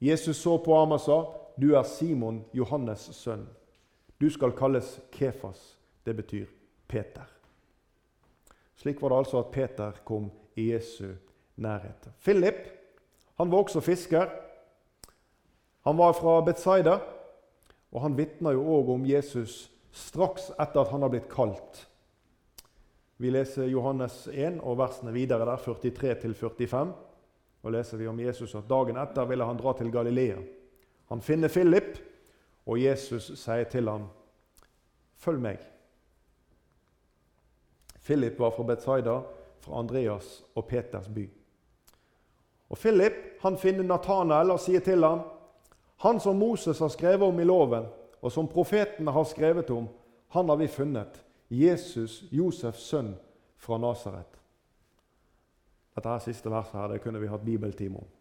Jesus 0.00 0.36
så 0.36 0.56
på 0.56 0.78
ham 0.78 0.92
og 0.92 1.00
sa, 1.00 1.24
'Du 1.60 1.74
er 1.74 1.82
Simon, 1.82 2.44
Johannes' 2.54 3.12
sønn. 3.12 3.46
Du 4.20 4.30
skal 4.30 4.52
kalles 4.52 5.00
Kefas.' 5.12 5.76
Det 6.04 6.14
betyr 6.16 6.46
Peter. 6.86 7.26
Slik 8.76 9.02
var 9.02 9.08
det 9.08 9.16
altså 9.18 9.38
at 9.38 9.50
Peter 9.52 9.92
kom 10.04 10.30
i 10.56 10.72
Jesu 10.72 11.14
nærhet. 11.56 12.08
Philip 12.24 12.78
han 13.38 13.50
var 13.50 13.58
også 13.58 13.80
fisker. 13.80 14.30
Han 15.86 15.96
var 15.96 16.12
fra 16.12 16.40
Betzaida, 16.40 16.98
og 17.92 18.02
han 18.02 18.16
vitna 18.18 18.50
jo 18.50 18.64
òg 18.66 18.90
om 18.96 19.04
Jesus 19.06 19.68
straks 19.94 20.50
etter 20.58 20.82
at 20.82 20.90
han 20.90 21.04
har 21.06 21.12
blitt 21.12 21.28
kalt. 21.30 21.84
Vi 23.22 23.30
leser 23.30 23.70
Johannes 23.70 24.26
1 24.32 24.58
og 24.58 24.78
versene 24.78 25.14
videre 25.14 25.46
der, 25.46 25.62
43-45. 25.62 26.90
Og 27.62 27.72
leser 27.74 27.98
vi 27.98 28.10
om 28.10 28.18
Jesus 28.20 28.56
at 28.58 28.66
dagen 28.70 28.98
etter 28.98 29.26
ville 29.30 29.46
han 29.46 29.58
dra 29.58 29.72
til 29.78 29.90
Galilea. 29.94 30.42
Han 31.08 31.22
finner 31.22 31.48
Philip, 31.48 31.94
og 32.68 32.82
Jesus 32.82 33.32
sier 33.40 33.64
til 33.64 33.88
ham, 33.88 34.08
'Følg 35.16 35.40
meg'. 35.40 35.64
Philip 38.04 38.38
var 38.38 38.50
fra 38.50 38.62
Betzaida, 38.62 39.20
fra 39.60 39.78
Andreas 39.78 40.44
og 40.54 40.66
Peters 40.66 41.08
by. 41.08 41.30
Og 42.68 42.78
Philip 42.78 43.12
han 43.40 43.58
finner 43.58 43.82
Natanael 43.82 44.50
og 44.50 44.60
sier 44.60 44.80
til 44.80 45.04
ham, 45.04 45.20
'Han 45.96 46.20
som 46.20 46.36
Moses 46.36 46.78
har 46.78 46.88
skrevet 46.88 47.22
om 47.22 47.40
i 47.40 47.44
loven, 47.44 47.86
og 48.22 48.32
som 48.32 48.48
profetene 48.48 49.12
har 49.12 49.24
skrevet 49.24 49.70
om, 49.70 49.88
han 50.28 50.48
har 50.48 50.56
vi 50.56 50.66
funnet.' 50.66 51.24
Jesus, 51.50 52.24
Josefs 52.30 52.80
sønn 52.80 53.16
fra 53.56 53.78
Nasaret. 53.78 54.40
Dette 55.94 56.08
her 56.08 56.18
siste 56.18 56.50
verset 56.50 56.80
her, 56.80 56.88
det 56.88 57.00
kunne 57.00 57.20
vi 57.20 57.26
hatt 57.26 57.44
bibeltime 57.44 57.96
om. 57.96 58.17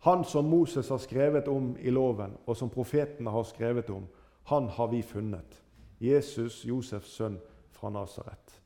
Han 0.00 0.24
som 0.24 0.44
Moses 0.48 0.88
har 0.88 0.98
skrevet 0.98 1.48
om 1.48 1.74
i 1.80 1.90
loven, 1.90 2.36
og 2.46 2.56
som 2.56 2.70
profetene 2.72 3.30
har 3.30 3.44
skrevet 3.44 3.90
om, 3.90 4.06
han 4.48 4.68
har 4.68 4.88
vi 4.88 5.02
funnet. 5.02 5.60
Jesus, 6.00 6.64
Josefs 6.64 7.12
sønn 7.12 7.36
fra 7.76 7.90
Nasaret. 7.92 8.60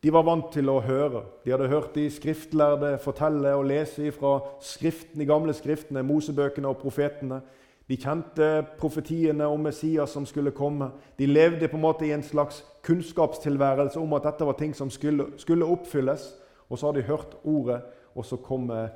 De 0.00 0.12
var 0.12 0.24
vant 0.24 0.46
til 0.52 0.68
å 0.72 0.78
høre. 0.80 1.22
De 1.44 1.52
hadde 1.52 1.68
hørt 1.68 1.94
de 1.96 2.06
skriftlærde 2.12 2.94
fortelle 3.04 3.52
og 3.56 3.66
lese 3.68 4.12
fra 4.16 4.38
de 4.80 5.26
gamle 5.28 5.52
skriftene, 5.52 6.04
Mosebøkene 6.04 6.68
og 6.68 6.78
profetene. 6.80 7.42
De 7.88 7.98
kjente 8.00 8.48
profetiene 8.80 9.48
om 9.50 9.60
Messias 9.60 10.14
som 10.14 10.24
skulle 10.28 10.54
komme. 10.56 10.92
De 11.18 11.26
levde 11.26 11.68
på 11.68 11.76
en 11.76 11.84
måte 11.84 12.06
i 12.06 12.12
en 12.16 12.24
slags 12.24 12.62
kunnskapstilværelse 12.86 14.00
om 14.00 14.12
at 14.16 14.28
dette 14.28 14.46
var 14.46 14.56
ting 14.56 14.72
som 14.76 14.92
skulle, 14.92 15.26
skulle 15.36 15.68
oppfylles. 15.68 16.30
Og 16.70 16.78
så 16.78 16.86
har 16.86 16.96
de 16.96 17.08
hørt 17.08 17.36
ordet, 17.44 17.82
og 18.14 18.24
så 18.24 18.36
kommer 18.36 18.88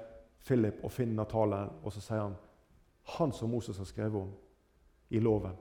Philip 0.45 0.85
og 0.85 0.93
finner 0.93 1.25
talen, 1.25 1.71
og 1.83 1.93
så 1.93 2.01
sier 2.01 2.21
han 2.21 2.37
Han 3.19 3.33
som 3.33 3.51
Moses 3.51 3.77
har 3.77 3.85
skrevet 3.85 4.17
om 4.17 4.31
i 5.11 5.21
loven. 5.21 5.57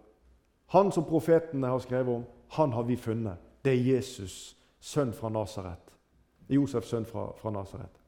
Han 0.71 0.91
som 0.91 1.03
profetene 1.03 1.67
har 1.67 1.79
skrevet 1.79 2.15
om, 2.15 2.23
han 2.49 2.71
har 2.71 2.83
vi 2.83 2.95
funnet. 2.95 3.37
Det 3.65 3.73
er 3.73 3.95
Jesus, 3.95 4.55
sønn 4.79 5.13
fra 5.13 5.29
Nasaret. 5.29 5.91
Josefs 6.47 6.87
sønn 6.87 7.05
fra, 7.05 7.31
fra 7.37 7.51
Nasaret. 7.51 7.99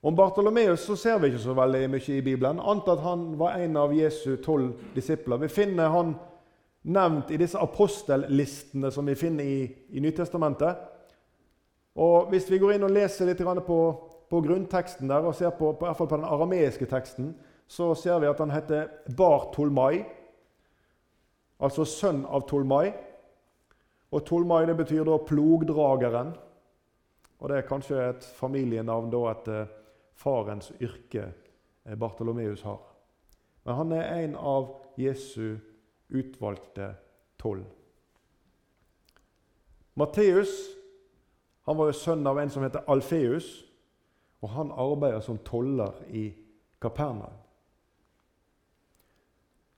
Om 0.00 0.16
Bartolomeus 0.16 0.80
så 0.80 0.96
ser 0.96 1.18
vi 1.18 1.32
ikke 1.32 1.42
så 1.42 1.54
veldig 1.58 1.88
mye 1.90 2.14
i 2.14 2.22
Bibelen, 2.22 2.60
annet 2.60 2.88
at 2.92 3.02
han 3.02 3.32
var 3.38 3.58
en 3.58 3.76
av 3.76 3.94
Jesu 3.94 4.36
tolv 4.42 4.76
disipler. 4.94 5.40
Vi 5.42 5.48
finner 5.50 5.90
han 5.90 6.14
nevnt 6.82 7.32
i 7.34 7.38
disse 7.40 7.58
apostellistene 7.58 8.92
som 8.94 9.06
vi 9.10 9.16
finner 9.18 9.44
i, 9.44 9.66
i 9.90 10.00
Nytestamentet. 10.00 10.78
Og 11.98 12.30
Hvis 12.30 12.46
vi 12.50 12.60
går 12.62 12.76
inn 12.76 12.86
og 12.86 12.94
leser 12.94 13.26
litt 13.26 13.42
på, 13.42 13.78
på 14.30 14.40
grunnteksten 14.44 15.10
der, 15.10 15.26
og 15.26 15.34
ser 15.34 15.50
på, 15.50 15.72
på, 15.74 15.90
på 15.90 16.06
den 16.12 16.24
arameiske 16.24 16.86
teksten, 16.86 17.32
så 17.66 17.90
ser 17.98 18.20
vi 18.22 18.28
at 18.30 18.38
han 18.38 18.54
heter 18.54 18.86
Bar 19.16 19.50
Tolmai, 19.52 20.04
altså 21.58 21.84
sønn 21.84 22.22
av 22.24 22.46
Tolmai. 22.48 22.92
Og 24.14 24.22
Tolmai 24.24 24.62
det 24.70 24.76
betyr 24.78 25.04
da 25.04 25.18
plogdrageren. 25.18 26.32
Og 27.38 27.48
Det 27.50 27.58
er 27.58 27.66
kanskje 27.68 27.98
et 28.02 28.30
familienavn 28.38 29.10
da 29.12 29.24
etter 29.32 29.66
farens 30.18 30.72
yrke 30.80 31.28
eh, 31.28 31.98
Bartolomeus 31.98 32.62
har. 32.66 32.80
Men 33.66 33.74
han 33.74 33.92
er 33.92 34.08
en 34.22 34.34
av 34.38 34.70
Jesu 34.98 35.58
utvalgte 36.08 36.94
tolv. 37.38 37.66
Matteus 39.98 40.77
han 41.68 41.76
var 41.76 41.90
jo 41.90 41.98
sønn 42.00 42.24
av 42.24 42.38
en 42.40 42.48
som 42.48 42.62
heter 42.64 42.86
Alfeus, 42.88 43.46
og 44.40 44.54
han 44.54 44.70
arbeider 44.72 45.20
som 45.20 45.36
toller 45.44 45.98
i 46.16 46.30
Kapernaum. 46.80 47.34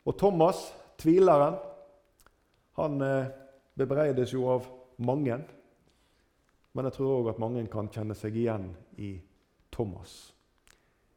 Og 0.06 0.14
Thomas, 0.18 0.60
tvileren, 1.02 1.56
han 2.78 3.02
eh, 3.02 3.32
bebreides 3.74 4.36
jo 4.36 4.44
av 4.52 4.68
mange. 5.02 5.40
Men 6.78 6.86
jeg 6.86 6.94
tror 6.94 7.16
òg 7.16 7.32
at 7.32 7.42
mange 7.42 7.64
kan 7.72 7.90
kjenne 7.90 8.14
seg 8.14 8.38
igjen 8.38 8.68
i 9.02 9.16
Thomas. 9.74 10.14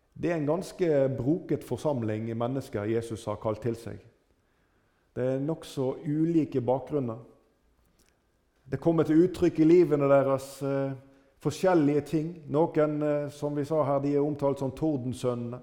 Det 0.10 0.32
er 0.32 0.40
en 0.42 0.50
ganske 0.56 0.90
broket 1.14 1.62
forsamling 1.70 2.32
mennesker 2.34 2.90
Jesus 2.90 3.28
har 3.30 3.38
kalt 3.46 3.62
til 3.62 3.78
seg. 3.78 4.02
Det 5.14 5.30
er 5.36 5.46
nokså 5.46 5.92
ulike 6.02 6.66
bakgrunner. 6.66 7.22
Det 8.72 8.80
kommer 8.82 9.04
til 9.04 9.26
uttrykk 9.26 9.60
i 9.60 9.68
livene 9.68 10.08
deres 10.10 10.48
eh, 10.66 10.96
forskjellige 11.44 12.02
ting. 12.08 12.34
Noen 12.52 13.02
eh, 13.04 13.30
som 13.32 13.56
vi 13.56 13.66
sa 13.68 13.84
her, 13.88 14.02
de 14.04 14.16
er 14.16 14.24
omtalt 14.24 14.64
som 14.64 14.72
tordensønnene. 14.76 15.60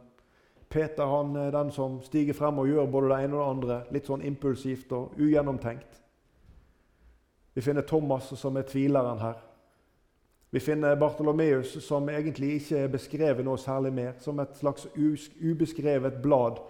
Peter 0.71 1.09
han 1.11 1.35
er 1.37 1.51
den 1.51 1.73
som 1.75 1.99
stiger 2.07 2.37
frem 2.39 2.61
og 2.63 2.69
gjør 2.71 2.87
både 2.87 3.09
det 3.11 3.17
ene 3.25 3.35
og 3.37 3.41
det 3.41 3.51
andre. 3.51 3.79
Litt 3.91 4.07
sånn 4.07 4.23
impulsivt 4.23 4.93
og 4.95 5.17
ugjennomtenkt. 5.19 5.99
Vi 7.55 7.65
finner 7.65 7.83
Thomas 7.83 8.29
som 8.39 8.57
er 8.57 8.69
tvileren 8.69 9.19
her. 9.19 9.41
Vi 10.51 10.61
finner 10.63 10.99
Bartolomeus, 10.99 11.77
som 11.83 12.09
egentlig 12.11 12.57
ikke 12.61 12.85
er 12.85 12.91
beskrevet 12.91 13.47
noe 13.47 13.59
særlig 13.59 13.93
mer, 13.95 14.15
som 14.19 14.39
et 14.43 14.55
slags 14.59 14.87
ubeskrevet 14.95 16.23
blad. 16.23 16.63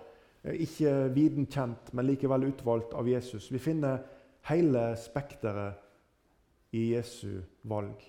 Eh, 0.43 0.63
ikke 0.65 0.97
viden 1.13 1.47
kjent, 1.49 1.93
men 1.93 2.09
likevel 2.09 2.49
utvalgt 2.49 2.97
av 2.97 3.09
Jesus. 3.09 3.51
Vi 3.53 3.61
finner 3.61 4.01
hele 4.49 4.95
spekteret 4.97 5.90
i 6.71 6.93
Jesu 6.95 7.43
valg. 7.63 8.03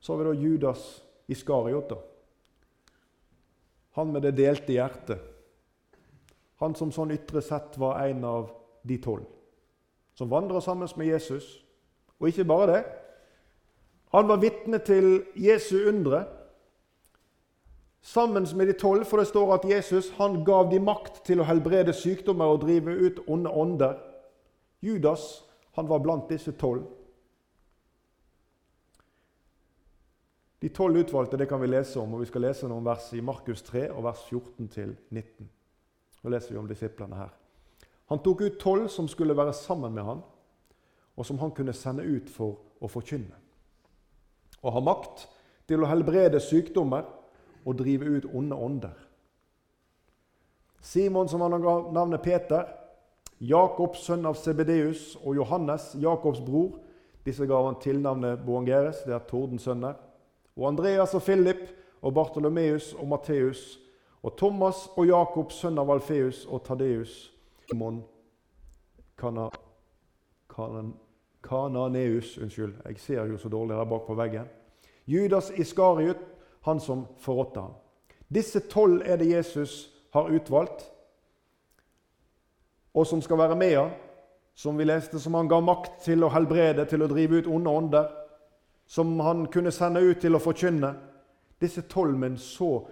Så 0.00 0.12
har 0.12 0.18
vi 0.18 0.28
da 0.28 0.40
Judas 0.40 1.02
Iskariot. 1.26 1.92
Han 3.92 4.12
med 4.12 4.22
det 4.22 4.36
delte 4.36 4.74
hjertet. 4.74 5.20
Han 6.62 6.74
som 6.78 6.92
sånn 6.94 7.14
ytre 7.14 7.42
sett 7.42 7.78
var 7.78 8.00
en 8.04 8.24
av 8.24 8.50
de 8.86 8.98
tolv. 9.02 9.26
Som 10.14 10.30
vandra 10.30 10.60
sammen 10.60 10.88
med 10.96 11.08
Jesus. 11.08 11.46
Og 12.20 12.28
ikke 12.30 12.46
bare 12.48 12.68
det. 12.72 12.82
Han 14.12 14.28
var 14.28 14.42
vitne 14.42 14.78
til 14.84 15.22
Jesu 15.38 15.88
undre 15.88 16.26
sammen 18.02 18.46
med 18.56 18.66
de 18.66 18.72
tolv, 18.72 19.04
for 19.04 19.22
det 19.22 19.30
står 19.30 19.54
at 19.54 19.64
Jesus 19.70 20.10
han 20.18 20.44
gav 20.44 20.70
de 20.70 20.80
makt 20.82 21.22
til 21.26 21.40
å 21.40 21.46
helbrede 21.46 21.94
sykdommer 21.94 22.50
og 22.50 22.64
drive 22.64 22.92
ut 22.92 23.22
onde 23.30 23.50
ånder. 23.50 23.94
Judas 24.82 25.44
han 25.72 25.88
var 25.88 26.02
blant 26.04 26.28
disse 26.30 26.52
tolv. 26.52 26.84
De 30.62 30.68
tolv 30.68 31.00
utvalgte 31.02 31.36
det 31.40 31.48
kan 31.50 31.60
vi 31.60 31.70
lese 31.72 31.98
om, 32.00 32.14
og 32.14 32.22
vi 32.22 32.30
skal 32.30 32.46
lese 32.46 32.68
noen 32.70 32.86
vers 32.86 33.08
i 33.16 33.22
Markus 33.24 33.64
3, 33.66 33.88
og 33.90 34.04
vers 34.06 34.22
14-19. 34.30 35.48
Nå 36.22 36.30
leser 36.30 36.54
vi 36.54 36.60
om 36.60 36.68
disiplene 36.70 37.18
her. 37.18 37.32
Han 38.12 38.20
tok 38.22 38.44
ut 38.44 38.60
tolv 38.62 38.86
som 38.92 39.08
skulle 39.10 39.36
være 39.36 39.56
sammen 39.56 39.94
med 39.96 40.06
han, 40.06 40.20
og 41.16 41.26
som 41.26 41.40
han 41.42 41.50
kunne 41.56 41.74
sende 41.74 42.06
ut 42.06 42.30
for 42.30 42.60
å 42.80 42.90
forkynne 42.90 43.42
og 44.62 44.76
ha 44.76 44.82
makt 44.84 45.26
til 45.70 45.82
å 45.82 45.88
helbrede 45.90 46.40
sykdommer 46.42 47.06
og 47.62 47.78
drive 47.78 48.16
ut 48.16 48.28
onde 48.30 48.58
ånder. 48.58 48.94
Simon, 50.82 51.28
som 51.30 51.42
han 51.44 51.62
ga 51.62 51.74
navnet 51.94 52.22
Peter, 52.22 52.66
Jakob, 53.42 53.96
sønn 53.98 54.26
av 54.28 54.36
Sebedeus, 54.38 55.16
og 55.24 55.34
Johannes, 55.36 55.92
Jakobs 55.98 56.40
bror, 56.46 56.78
Disse 57.24 57.46
gav 57.46 57.66
han 57.66 57.78
tilnavnet 57.78 58.42
Boangeres, 58.46 59.04
det 59.06 59.14
er 59.14 59.26
tordensønner. 59.28 59.94
Og 60.58 60.68
Andreas 60.68 61.14
og 61.14 61.22
Philip 61.22 61.68
og 62.02 62.14
Bartolomeus 62.14 62.92
og 62.98 63.06
Matteus 63.08 63.78
og 64.22 64.34
Thomas 64.38 64.88
og 64.96 65.06
Jakob, 65.06 65.52
sønn 65.54 65.78
av 65.78 65.90
Alfeus 65.94 66.44
og 66.50 66.64
Tadeus. 66.66 67.30
Simon 67.70 68.02
Kana, 69.18 69.48
Kanan, 70.50 70.92
Kananeus, 71.46 72.34
unnskyld, 72.42 72.74
jeg 72.86 72.98
ser 72.98 73.30
jo 73.30 73.38
så 73.38 73.48
dårlig 73.48 73.76
der 73.76 73.86
bak 73.86 74.06
på 74.06 74.18
veggen. 74.18 74.50
Judas 75.06 75.50
Iskariot, 75.50 76.18
han 76.66 76.80
som 76.80 77.06
forrådte 77.22 77.60
ham. 77.60 77.78
Disse 78.32 78.60
tolv 78.70 79.02
er 79.06 79.16
det 79.16 79.30
Jesus 79.30 79.92
har 80.12 80.30
utvalgt, 80.30 80.88
og 82.94 83.06
som 83.06 83.22
skal 83.22 83.38
være 83.38 83.56
med 83.56 83.76
ham. 83.76 83.92
Som 84.54 84.76
vi 84.76 84.84
leste, 84.84 85.20
som 85.20 85.34
han 85.34 85.48
ga 85.48 85.62
makt 85.64 86.02
til 86.04 86.24
å 86.24 86.28
helbrede, 86.28 86.84
til 86.84 87.02
å 87.02 87.08
drive 87.08 87.40
ut 87.40 87.48
onde 87.48 87.70
ånder. 87.70 88.10
Som 88.86 89.14
han 89.24 89.46
kunne 89.48 89.72
sende 89.72 90.02
ut 90.04 90.20
til 90.20 90.36
å 90.36 90.42
forkynne. 90.42 90.90
Disse 91.60 91.86
tolv 91.88 92.18
med 92.18 92.34
en 92.34 92.42
så 92.42 92.82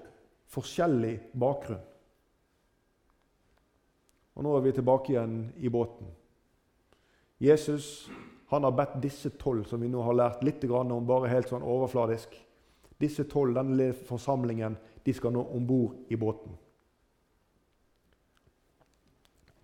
forskjellig 0.51 1.19
bakgrunn. 1.37 1.83
Og 4.39 4.47
Nå 4.47 4.57
er 4.57 4.65
vi 4.65 4.73
tilbake 4.73 5.13
igjen 5.13 5.37
i 5.61 5.69
båten. 5.69 6.09
Jesus 7.41 8.09
han 8.51 8.65
har 8.65 8.73
bedt 8.75 8.97
disse 9.03 9.31
tolv, 9.39 9.65
som 9.65 9.81
vi 9.81 9.89
nå 9.89 10.01
har 10.03 10.17
lært 10.17 10.41
litt 10.43 10.65
om, 10.65 11.07
bare 11.07 11.29
helt 11.31 11.49
sånn 11.49 11.63
overfladisk 11.63 12.35
Disse 13.01 13.25
tolv, 13.25 13.55
denne 13.57 13.95
forsamlingen, 13.95 14.75
de 15.05 15.13
skal 15.17 15.33
nå 15.33 15.41
om 15.57 15.63
bord 15.65 16.13
i 16.13 16.19
båten. 16.21 16.53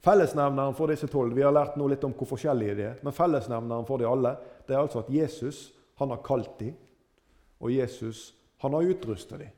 Fellesnevneren 0.07 0.75
for 0.79 0.93
disse 0.93 1.09
tolv 1.11 1.35
Vi 1.35 1.43
har 1.43 1.55
lært 1.55 1.75
nå 1.79 1.89
litt 1.91 2.05
om 2.07 2.15
hvor 2.15 2.29
forskjellige 2.31 2.79
de 2.79 2.85
er. 2.93 2.99
Men 3.03 3.15
fellesnevneren 3.15 3.87
for 3.89 3.99
de 3.99 4.07
alle 4.07 4.37
det 4.67 4.77
er 4.77 4.83
altså 4.85 5.03
at 5.03 5.11
Jesus 5.11 5.71
han 5.97 6.13
har 6.13 6.21
kalt 6.23 6.59
dem, 6.61 6.75
og 7.59 7.73
Jesus 7.73 8.35
han 8.61 8.75
har 8.77 8.85
utrustet 8.85 9.41
dem. 9.41 9.53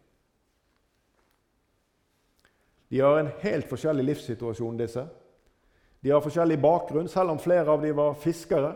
De 2.88 3.00
har 3.02 3.19
en 3.19 3.31
helt 3.43 3.69
forskjellig 3.69 4.05
livssituasjon, 4.07 4.78
disse. 4.78 5.02
De 6.00 6.12
har 6.14 6.23
forskjellig 6.25 6.61
bakgrunn. 6.62 7.11
Selv 7.11 7.35
om 7.35 7.43
flere 7.43 7.69
av 7.75 7.83
dem 7.83 7.97
var 7.99 8.17
fiskere, 8.17 8.73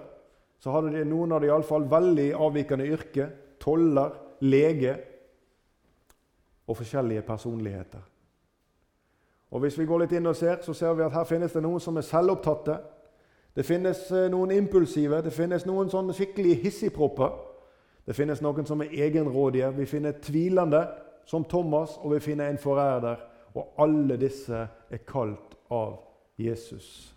så 0.61 0.75
hadde 0.75 0.93
de 0.97 1.07
noen 1.09 1.33
av 1.33 1.41
dem 1.41 1.53
iallfall 1.53 1.87
veldig 1.91 2.29
avvikende 2.35 2.89
yrke. 2.93 3.29
Toller, 3.63 4.19
lege 4.45 4.97
og 6.67 6.77
forskjellige 6.77 7.25
personligheter. 7.27 8.03
Og 9.53 9.61
Hvis 9.61 9.79
vi 9.79 9.85
går 9.85 9.99
litt 9.99 10.13
inn 10.17 10.27
og 10.27 10.37
ser, 10.37 10.63
så 10.65 10.73
ser 10.73 10.95
vi 10.97 11.05
at 11.05 11.13
her 11.13 11.25
finnes 11.29 11.53
det 11.53 11.61
noen 11.63 11.81
som 11.81 11.97
er 12.01 12.07
selvopptatte. 12.09 12.79
Det 13.53 13.67
finnes 13.69 14.07
eh, 14.11 14.31
noen 14.33 14.55
impulsive, 14.57 15.19
det 15.21 15.33
finnes 15.37 15.67
noen 15.69 15.91
sånn 15.93 16.09
skikkelig 16.17 16.55
hissigpropper. 16.63 17.35
Det 18.07 18.17
finnes 18.17 18.41
noen 18.41 18.67
som 18.67 18.81
er 18.81 18.95
egenrådige. 19.05 19.69
Vi 19.77 19.87
finner 19.87 20.17
tvilende, 20.25 20.87
som 21.29 21.45
Thomas, 21.45 21.99
og 22.01 22.17
vi 22.17 22.23
finner 22.25 22.49
en 22.49 22.59
forræder. 22.59 23.21
Og 23.53 23.77
alle 23.85 24.17
disse 24.17 24.65
er 24.91 25.05
kalt 25.07 25.53
av 25.71 26.01
Jesus. 26.41 27.13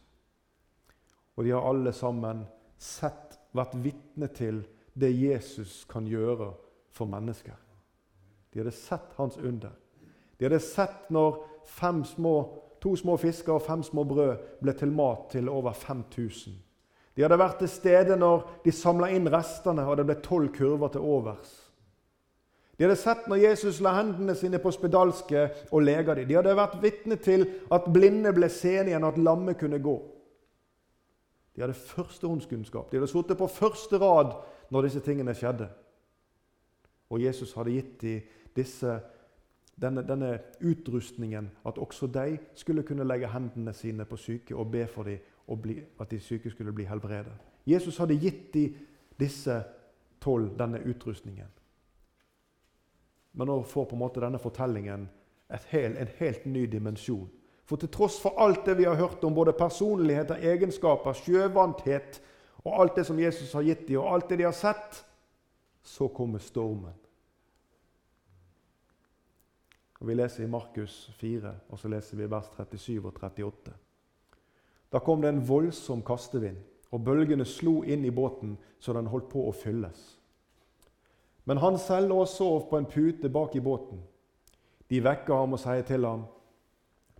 Og 1.35 1.47
de 1.47 1.55
har 1.55 1.63
alle 1.65 1.95
sammen 1.95 2.43
sett, 2.77 3.39
vært 3.55 3.77
vitne 3.79 4.27
til 4.35 4.59
det 4.99 5.13
Jesus 5.15 5.85
kan 5.87 6.03
gjøre 6.07 6.51
for 6.91 7.07
mennesker. 7.07 7.55
De 8.51 8.59
hadde 8.59 8.75
sett 8.75 9.15
hans 9.15 9.37
under. 9.39 9.71
De 10.35 10.43
hadde 10.49 10.59
sett 10.59 11.07
når 11.15 11.39
små, 12.03 12.35
to 12.81 12.95
små 12.95 13.17
fisker 13.17 13.53
og 13.53 13.61
fem 13.61 13.83
små 13.83 14.03
brød 14.03 14.37
ble 14.61 14.73
til 14.73 14.91
mat 14.91 15.29
til 15.31 15.49
over 15.49 15.73
5000. 15.73 16.53
De 17.15 17.23
hadde 17.23 17.39
vært 17.39 17.59
til 17.59 17.69
stede 17.71 18.17
når 18.19 18.49
de 18.65 18.71
samla 18.71 19.09
inn 19.15 19.29
restene, 19.31 19.85
og 19.87 19.97
det 19.97 20.05
ble 20.05 20.17
tolv 20.23 20.51
kurver 20.55 20.91
til 20.91 21.01
overs. 21.01 21.53
De 22.75 22.83
hadde 22.83 22.97
sett 22.99 23.29
når 23.31 23.39
Jesus 23.39 23.79
la 23.79 23.93
hendene 23.95 24.35
sine 24.35 24.59
på 24.59 24.71
spedalske 24.75 25.45
og 25.71 25.85
lega 25.87 26.17
dem. 26.17 26.27
De 26.27 26.35
hadde 26.35 26.57
vært 26.57 26.81
vitne 26.83 27.15
til 27.15 27.47
at 27.71 27.87
blinde 27.87 28.33
ble 28.35 28.49
seende 28.51 28.91
igjen, 28.91 29.05
og 29.07 29.15
at 29.15 29.23
lamme 29.23 29.55
kunne 29.55 29.79
gå. 29.79 29.95
De 31.55 31.63
hadde 31.63 31.77
førstehåndskunnskap. 31.79 32.91
De 32.91 32.99
hadde 32.99 33.07
sittet 33.07 33.39
på 33.39 33.47
første 33.47 33.99
rad 34.01 34.35
når 34.75 34.89
disse 34.89 35.03
tingene 35.05 35.35
skjedde. 35.37 35.69
Og 37.09 37.23
Jesus 37.23 37.53
hadde 37.55 37.77
gitt 37.77 38.01
dem 38.01 38.33
disse 38.55 38.97
denne, 39.81 40.03
denne 40.07 40.39
utrustningen, 40.61 41.51
at 41.65 41.77
også 41.77 42.07
de 42.07 42.37
skulle 42.55 42.83
kunne 42.83 43.07
legge 43.07 43.27
hendene 43.27 43.73
sine 43.73 44.05
på 44.05 44.17
syke 44.17 44.55
og 44.55 44.71
be 44.71 44.87
for 44.87 45.03
dem 45.03 45.19
og 45.47 45.61
bli, 45.61 45.79
at 45.99 46.11
de 46.11 46.19
syke 46.19 46.49
skulle 46.49 46.73
bli 46.73 46.87
helbredet. 46.89 47.33
Jesus 47.67 47.97
hadde 47.97 48.19
gitt 48.19 48.53
dem 48.53 48.75
disse 49.19 49.63
tolv 50.21 50.57
denne 50.57 50.81
utrustningen. 50.85 51.51
Men 53.33 53.47
nå 53.47 53.61
får 53.67 53.89
på 53.89 53.95
en 53.95 53.99
måte 53.99 54.23
denne 54.23 54.39
fortellingen 54.39 55.09
hel, 55.71 55.97
en 55.97 56.11
helt 56.19 56.45
ny 56.45 56.65
dimensjon. 56.71 57.27
For 57.65 57.81
til 57.81 57.89
tross 57.89 58.19
for 58.21 58.37
alt 58.41 58.65
det 58.65 58.77
vi 58.77 58.85
har 58.85 58.95
hørt 58.95 59.23
om 59.23 59.35
både 59.35 59.53
personligheter, 59.57 60.35
egenskaper, 60.35 61.17
sjøvanthet 61.17 62.21
og 62.63 62.81
alt 62.81 62.95
det 62.95 63.05
som 63.05 63.19
Jesus 63.19 63.53
har 63.53 63.65
gitt 63.65 63.87
dem, 63.87 63.99
og 64.01 64.13
alt 64.13 64.29
det 64.29 64.39
de 64.39 64.47
har 64.47 64.55
sett, 64.55 65.01
så 65.85 66.07
kommer 66.07 66.41
stormen. 66.41 66.93
Og 69.99 70.07
Vi 70.07 70.13
leser 70.13 70.43
i 70.43 70.47
Markus 70.51 71.11
4, 71.19 71.53
og 71.69 71.79
så 71.79 71.87
leser 71.87 72.17
vi 72.17 72.29
vers 72.29 72.49
37 72.57 73.07
og 73.07 73.13
38. 73.13 73.73
Da 74.91 74.99
kom 74.99 75.21
det 75.21 75.29
en 75.29 75.47
voldsom 75.47 76.03
kastevind, 76.03 76.57
og 76.91 77.03
bølgene 77.03 77.45
slo 77.45 77.81
inn 77.83 78.05
i 78.05 78.13
båten 78.13 78.57
så 78.79 78.93
den 78.93 79.09
holdt 79.11 79.29
på 79.31 79.47
å 79.47 79.55
fylles. 79.55 80.19
Men 81.45 81.61
han 81.61 81.77
selv 81.79 82.13
og 82.15 82.27
sov 82.27 82.69
på 82.69 82.77
en 82.77 82.89
pute 82.89 83.29
bak 83.29 83.55
i 83.55 83.63
båten. 83.63 83.99
De 84.89 85.01
vekker 85.01 85.33
ham 85.33 85.53
og 85.53 85.59
sier 85.59 85.83
til 85.83 86.05
ham, 86.05 86.25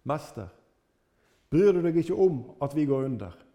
'Mester, 0.06 0.48
bryr 1.50 1.72
du 1.74 1.82
deg 1.82 1.98
ikke 1.98 2.16
om 2.16 2.56
at 2.62 2.76
vi 2.76 2.86
går 2.86 3.06
under?' 3.06 3.46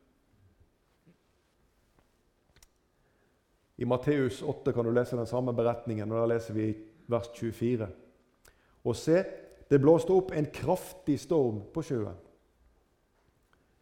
I 3.78 3.84
Matteus 3.84 4.42
8 4.42 4.72
kan 4.72 4.84
du 4.84 4.90
lese 4.90 5.16
den 5.16 5.26
samme 5.26 5.54
beretningen, 5.56 6.12
og 6.12 6.18
da 6.18 6.34
leser 6.34 6.54
vi 6.54 6.74
vers 7.08 7.28
24. 7.34 7.88
Og 8.84 8.96
se, 8.96 9.22
det 9.70 9.80
blåste 9.80 10.14
opp 10.14 10.32
en 10.34 10.48
kraftig 10.52 11.18
storm 11.20 11.62
på 11.74 11.84
sjøen. 11.84 12.16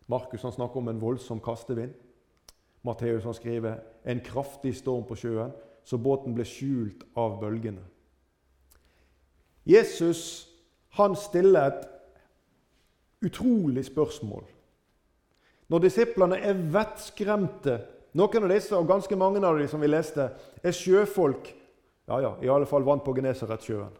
Markus 0.09 0.41
snakker 0.41 0.81
om 0.81 0.89
en 0.89 1.01
voldsom 1.01 1.41
kastevind. 1.45 1.93
Matteus 2.85 3.27
skriver 3.37 3.81
en 4.09 4.21
kraftig 4.25 4.75
storm 4.77 5.05
på 5.05 5.17
sjøen, 5.19 5.53
så 5.85 5.99
båten 5.99 6.35
ble 6.37 6.45
skjult 6.47 7.05
av 7.17 7.39
bølgene. 7.41 7.83
Jesus 9.69 10.49
han 10.97 11.17
stiller 11.17 11.69
et 11.69 11.83
utrolig 13.29 13.85
spørsmål. 13.85 14.45
Når 15.69 15.85
disiplene 15.85 16.41
er 16.41 16.67
vettskremte 16.73 17.79
Noen 18.17 18.47
av 18.47 18.51
disse, 18.51 18.73
og 18.75 18.89
ganske 18.89 19.15
mange 19.21 19.39
av 19.45 19.59
dem 19.61 19.69
som 19.69 19.83
vi 19.85 19.91
leste, 19.91 20.31
er 20.65 20.75
sjøfolk. 20.75 21.51
Ja, 22.09 22.17
ja, 22.25 22.31
i 22.41 22.49
alle 22.51 22.67
fall 22.67 22.87
vant 22.87 23.05
på 23.05 23.13
Genesaretsjøen. 23.15 23.93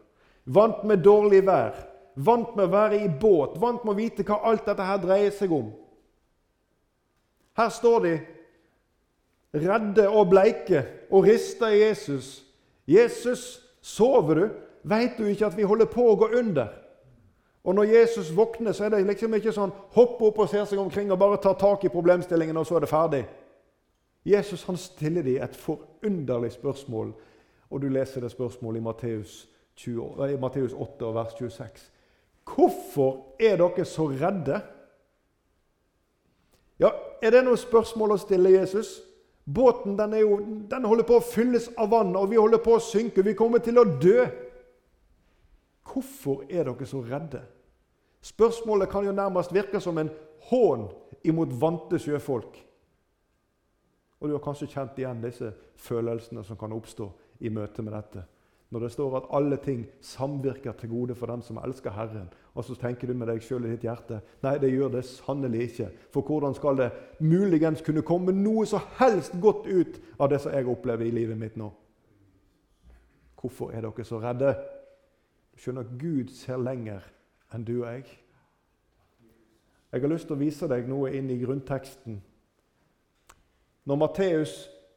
Vant 0.49 0.85
med 0.89 1.03
dårlig 1.05 1.43
vær, 1.45 1.77
vant 2.17 2.55
med 2.57 2.65
å 2.69 2.73
være 2.73 3.03
i 3.05 3.09
båt, 3.09 3.59
vant 3.61 3.85
med 3.85 3.93
å 3.93 3.99
vite 3.99 4.25
hva 4.25 4.41
alt 4.49 4.65
dette 4.65 4.87
her 4.87 5.01
dreier 5.03 5.35
seg 5.35 5.53
om. 5.53 5.69
Her 7.59 7.69
står 7.75 7.99
de 8.07 8.15
redde 9.59 10.07
og 10.09 10.31
bleike 10.31 10.85
og 11.11 11.27
rister 11.29 11.75
i 11.75 11.83
Jesus. 11.83 12.45
'Jesus, 12.89 13.61
sover 13.83 14.35
du? 14.35 14.49
Veit 14.83 15.19
du 15.19 15.27
ikke 15.29 15.47
at 15.47 15.57
vi 15.57 15.67
holder 15.69 15.91
på 15.93 16.07
å 16.09 16.17
gå 16.17 16.31
under?' 16.39 16.73
Og 17.65 17.75
Når 17.75 17.85
Jesus 17.85 18.37
våkner, 18.37 18.73
så 18.73 18.85
er 18.85 18.89
det 18.89 19.07
liksom 19.07 19.35
ikke 19.35 19.53
sånn 19.53 19.73
hoppe 19.93 20.25
opp 20.25 20.39
og 20.39 20.49
ser 20.49 20.65
seg 20.65 20.79
omkring 20.81 21.11
og 21.13 21.19
bare 21.19 21.37
ta 21.37 21.53
tak 21.53 21.85
i 21.85 21.93
problemstillingen, 21.93 22.57
og 22.57 22.65
så 22.67 22.77
er 22.77 22.81
det 22.81 22.89
ferdig. 22.89 23.27
Jesus 24.25 24.63
han 24.65 24.77
stiller 24.77 25.23
dem 25.23 25.43
et 25.43 25.57
forunderlig 25.57 26.53
spørsmål, 26.53 27.13
og 27.71 27.83
du 27.83 27.89
leser 27.89 28.25
det 28.25 28.31
spørsmålet 28.31 28.81
i 28.81 28.85
Matteus 28.87 29.49
20, 29.79 30.39
Matteus 30.43 30.75
8, 30.75 31.13
vers 31.15 31.35
26. 31.39 31.91
Hvorfor 32.49 33.37
er 33.39 33.57
dere 33.61 33.85
så 33.87 34.09
redde? 34.11 34.61
Ja, 36.79 36.91
Er 37.23 37.35
det 37.35 37.41
noe 37.43 37.59
spørsmål 37.59 38.13
å 38.15 38.21
stille 38.23 38.53
Jesus? 38.53 39.01
Båten 39.43 39.97
den, 39.99 40.13
jo, 40.21 40.37
den 40.71 40.85
holder 40.87 41.07
på 41.09 41.17
å 41.19 41.25
fylles 41.25 41.67
av 41.75 41.89
vann, 41.91 42.13
og 42.15 42.29
vi 42.31 42.39
holder 42.39 42.61
på 42.63 42.77
å 42.77 42.83
synke. 42.85 43.25
Vi 43.27 43.35
kommer 43.35 43.59
til 43.65 43.81
å 43.81 43.85
dø. 43.99 44.27
Hvorfor 45.89 46.45
er 46.47 46.69
dere 46.69 46.87
så 46.87 47.01
redde? 47.03 47.41
Spørsmålet 48.23 48.91
kan 48.93 49.07
jo 49.09 49.17
nærmest 49.17 49.55
virke 49.55 49.81
som 49.83 49.99
en 49.99 50.13
hån 50.51 50.87
imot 51.27 51.55
vante 51.59 51.99
sjøfolk. 51.99 52.61
Og 54.21 54.29
du 54.29 54.35
har 54.37 54.45
kanskje 54.45 54.71
kjent 54.71 54.99
igjen 54.99 55.23
disse 55.23 55.51
følelsene 55.79 56.45
som 56.47 56.59
kan 56.61 56.75
oppstå 56.75 57.09
i 57.43 57.51
møte 57.51 57.83
med 57.83 57.95
dette. 57.99 58.25
Når 58.71 58.81
det 58.85 58.91
står 58.93 59.17
at 59.17 59.29
alle 59.33 59.57
ting 59.57 59.87
samvirker 60.05 60.73
til 60.73 60.91
gode 60.93 61.15
for 61.17 61.27
dem 61.27 61.43
som 61.43 61.59
elsker 61.65 61.91
Herren. 61.91 62.29
Og 62.55 62.65
så 62.65 62.75
tenker 62.77 63.09
du 63.09 63.15
med 63.17 63.31
deg 63.31 63.41
sjøl 63.43 63.65
i 63.65 63.73
ditt 63.73 63.87
hjerte 63.87 64.21
nei, 64.45 64.59
det 64.61 64.71
gjør 64.73 64.93
det 64.93 65.05
sannelig 65.09 65.63
ikke. 65.71 65.89
For 66.13 66.27
hvordan 66.27 66.57
skal 66.57 66.77
det 66.77 66.91
muligens 67.21 67.83
kunne 67.87 68.05
komme 68.05 68.35
noe 68.37 68.67
så 68.69 68.81
helst 68.99 69.39
godt 69.41 69.67
ut 69.67 70.01
av 70.19 70.29
det 70.33 70.43
som 70.45 70.53
jeg 70.53 70.69
opplever 70.69 71.09
i 71.09 71.15
livet 71.15 71.41
mitt 71.41 71.57
nå? 71.57 71.71
Hvorfor 73.41 73.73
er 73.73 73.87
dere 73.87 74.05
så 74.05 74.21
redde? 74.21 74.53
Du 75.55 75.63
skjønner 75.63 75.89
Gud 75.99 76.35
ser 76.35 76.61
lenger 76.61 77.07
enn 77.55 77.65
du 77.65 77.79
og 77.79 77.89
jeg. 77.89 78.05
Jeg 79.89 80.03
har 80.05 80.13
lyst 80.13 80.29
til 80.29 80.37
å 80.37 80.43
vise 80.43 80.69
deg 80.69 80.91
noe 80.91 81.15
inn 81.17 81.31
i 81.33 81.39
grunnteksten. 81.41 82.21
Når 83.89 83.97
Matteus 83.97 84.53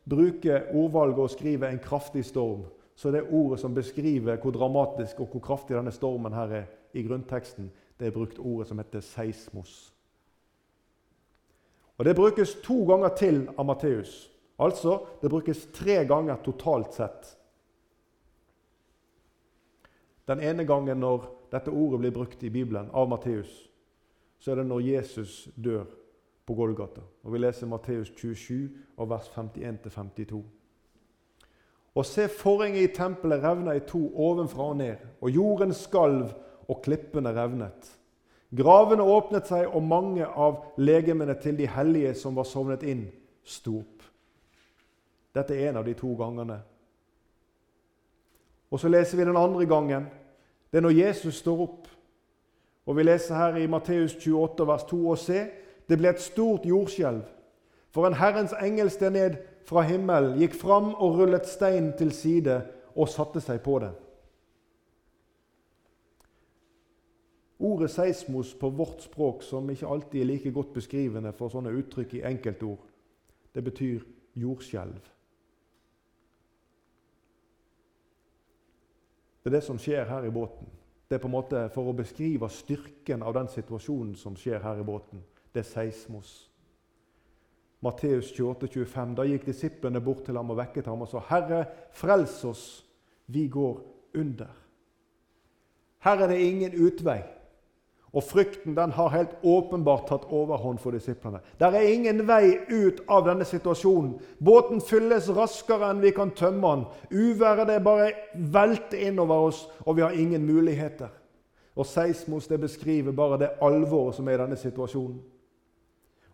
bruker 0.10 0.68
ordvalget 0.76 1.24
og 1.24 1.30
skriver 1.30 1.70
'en 1.70 1.80
kraftig 1.80 2.26
storm', 2.26 2.66
så 3.02 3.08
er 3.10 3.16
det 3.16 3.34
ordet 3.34 3.58
som 3.60 3.74
beskriver 3.74 4.38
hvor 4.38 4.54
dramatisk 4.54 5.24
og 5.24 5.32
hvor 5.32 5.42
kraftig 5.42 5.74
denne 5.74 5.90
stormen 5.92 6.36
her 6.38 6.52
er 6.54 6.68
i 6.94 7.02
grunnteksten, 7.02 7.72
det 7.98 8.08
er 8.08 8.14
brukt 8.14 8.38
ordet 8.38 8.68
som 8.70 8.78
heter 8.78 9.02
seismos. 9.02 9.72
Og 11.98 12.06
Det 12.06 12.16
brukes 12.16 12.54
to 12.62 12.84
ganger 12.86 13.10
til 13.18 13.50
av 13.58 13.66
Matteus. 13.66 14.30
Altså, 14.60 15.00
det 15.22 15.30
brukes 15.30 15.66
tre 15.74 16.06
ganger 16.06 16.36
totalt 16.46 16.94
sett. 16.94 17.38
Den 20.28 20.40
ene 20.40 20.66
gangen 20.66 21.02
når 21.02 21.26
dette 21.52 21.74
ordet 21.74 22.00
blir 22.00 22.14
brukt 22.14 22.44
i 22.44 22.54
Bibelen 22.54 22.94
av 22.94 23.10
Matteus, 23.10 23.70
så 24.38 24.52
er 24.52 24.62
det 24.62 24.68
når 24.70 24.80
Jesus 24.80 25.50
dør 25.56 25.86
på 26.46 26.54
Golgata. 26.54 27.02
Og 27.24 27.34
Vi 27.34 27.38
leser 27.38 27.68
Matteus 27.68 28.14
27, 28.16 28.70
vers 28.98 29.32
51-52. 29.34 30.61
Og 31.96 32.06
se, 32.06 32.28
forhenget 32.28 32.82
i 32.84 32.94
tempelet 32.96 33.44
revna 33.44 33.76
i 33.76 33.84
to 33.88 34.00
ovenfra 34.16 34.70
og 34.72 34.78
ned, 34.78 34.96
og 35.22 35.30
jorden 35.30 35.74
skalv, 35.74 36.32
og 36.68 36.82
klippene 36.84 37.34
revnet. 37.36 37.98
Gravene 38.56 39.04
åpnet 39.04 39.48
seg, 39.48 39.68
og 39.68 39.84
mange 39.84 40.24
av 40.24 40.62
legemene 40.80 41.36
til 41.40 41.58
de 41.60 41.68
hellige 41.68 42.14
som 42.20 42.36
var 42.36 42.48
sovnet 42.48 42.84
inn, 42.88 43.06
sto 43.44 43.82
opp. 43.82 44.06
Dette 45.36 45.56
er 45.56 45.70
en 45.70 45.82
av 45.82 45.88
de 45.88 45.96
to 46.00 46.14
gangene. 46.20 46.62
Og 48.72 48.80
så 48.80 48.92
leser 48.92 49.20
vi 49.20 49.28
den 49.28 49.40
andre 49.40 49.66
gangen. 49.68 50.08
Det 50.72 50.80
er 50.80 50.86
når 50.88 50.96
Jesus 50.96 51.42
står 51.44 51.64
opp. 51.64 51.88
Og 52.86 52.96
Vi 52.98 53.04
leser 53.04 53.36
her 53.36 53.56
i 53.56 53.68
Matteus 53.68 54.16
28, 54.16 54.68
vers 54.68 54.84
2 54.84 55.10
og 55.10 55.18
c.: 55.18 55.44
det 55.90 55.98
ble 56.00 56.10
et 56.10 56.22
stort 56.22 56.66
jordskjelv. 56.66 57.24
For 57.92 58.08
en 58.08 58.16
Herrens 58.16 58.54
engel 58.64 58.90
steg 58.90 59.12
ned 59.12 59.34
fra 59.67 59.84
himmelen, 59.88 60.38
gikk 60.39 60.56
fram 60.58 60.93
og 60.93 61.19
rullet 61.19 61.47
steinen 61.50 61.93
til 61.97 62.12
side 62.15 62.62
og 62.95 63.10
satte 63.10 63.41
seg 63.43 63.62
på 63.63 63.78
den. 63.84 63.93
Ordet 67.62 67.91
seismos 67.93 68.56
på 68.58 68.71
vårt 68.74 69.04
språk, 69.06 69.43
som 69.45 69.69
ikke 69.69 69.88
alltid 69.88 70.21
er 70.21 70.26
like 70.26 70.52
godt 70.52 70.74
beskrivende 70.74 71.34
for 71.38 71.54
sånne 71.54 71.74
uttrykk 71.78 72.15
i 72.17 72.24
enkeltord, 72.26 72.80
det 73.54 73.63
betyr 73.63 74.02
jordskjelv. 74.41 75.02
Det 79.41 79.50
er 79.50 79.58
det 79.58 79.63
som 79.65 79.78
skjer 79.82 80.10
her 80.10 80.26
i 80.26 80.34
båten. 80.34 80.69
Det 81.10 81.15
er 81.15 81.21
på 81.21 81.28
en 81.28 81.34
måte 81.36 81.62
for 81.74 81.89
å 81.89 81.97
beskrive 81.97 82.50
styrken 82.50 83.21
av 83.26 83.34
den 83.36 83.50
situasjonen 83.52 84.15
som 84.15 84.38
skjer 84.38 84.62
her 84.63 84.82
i 84.82 84.86
båten. 84.86 85.21
Det 85.54 85.62
er 85.62 85.67
seismos. 85.67 86.51
Matteus 87.82 88.32
28, 88.32 88.67
25. 88.67 89.15
Da 89.17 89.26
gikk 89.26 89.46
disiplene 89.46 90.02
bort 90.02 90.26
til 90.26 90.38
ham 90.38 90.54
og 90.54 90.58
vekket 90.62 90.86
ham 90.86 91.02
og 91.02 91.10
sa, 91.10 91.20
'Herre, 91.20 91.65
frels 91.91 92.44
oss, 92.46 92.86
vi 93.28 93.48
går 93.48 93.82
under.' 94.15 94.58
Her 96.00 96.17
er 96.24 96.28
det 96.28 96.38
ingen 96.38 96.86
utvei. 96.86 97.22
Og 98.13 98.24
frykten 98.24 98.76
den 98.76 98.91
har 98.91 99.10
helt 99.10 99.36
åpenbart 99.44 100.08
tatt 100.10 100.26
overhånd 100.28 100.80
for 100.80 100.91
disiplene. 100.91 101.39
Der 101.60 101.72
er 101.72 101.88
ingen 101.88 102.28
vei 102.28 102.58
ut 102.67 103.00
av 103.08 103.24
denne 103.26 103.46
situasjonen. 103.48 104.17
Båten 104.44 104.82
fylles 104.82 105.30
raskere 105.32 105.91
enn 105.94 106.02
vi 106.04 106.12
kan 106.12 106.34
tømme 106.36 106.74
den. 106.76 106.86
Uværet 107.12 107.67
det 107.67 107.84
bare 107.84 108.12
velter 108.36 109.08
innover 109.08 109.48
oss, 109.48 109.70
og 109.86 109.96
vi 109.96 110.02
har 110.02 110.12
ingen 110.12 110.46
muligheter. 110.46 111.08
Og 111.76 111.86
Seismos 111.86 112.48
det 112.48 112.60
beskriver 112.60 113.12
bare 113.12 113.39
det 113.39 113.54
alvoret 113.62 114.15
som 114.15 114.28
er 114.28 114.36
i 114.36 114.44
denne 114.44 114.60
situasjonen. 114.60 115.22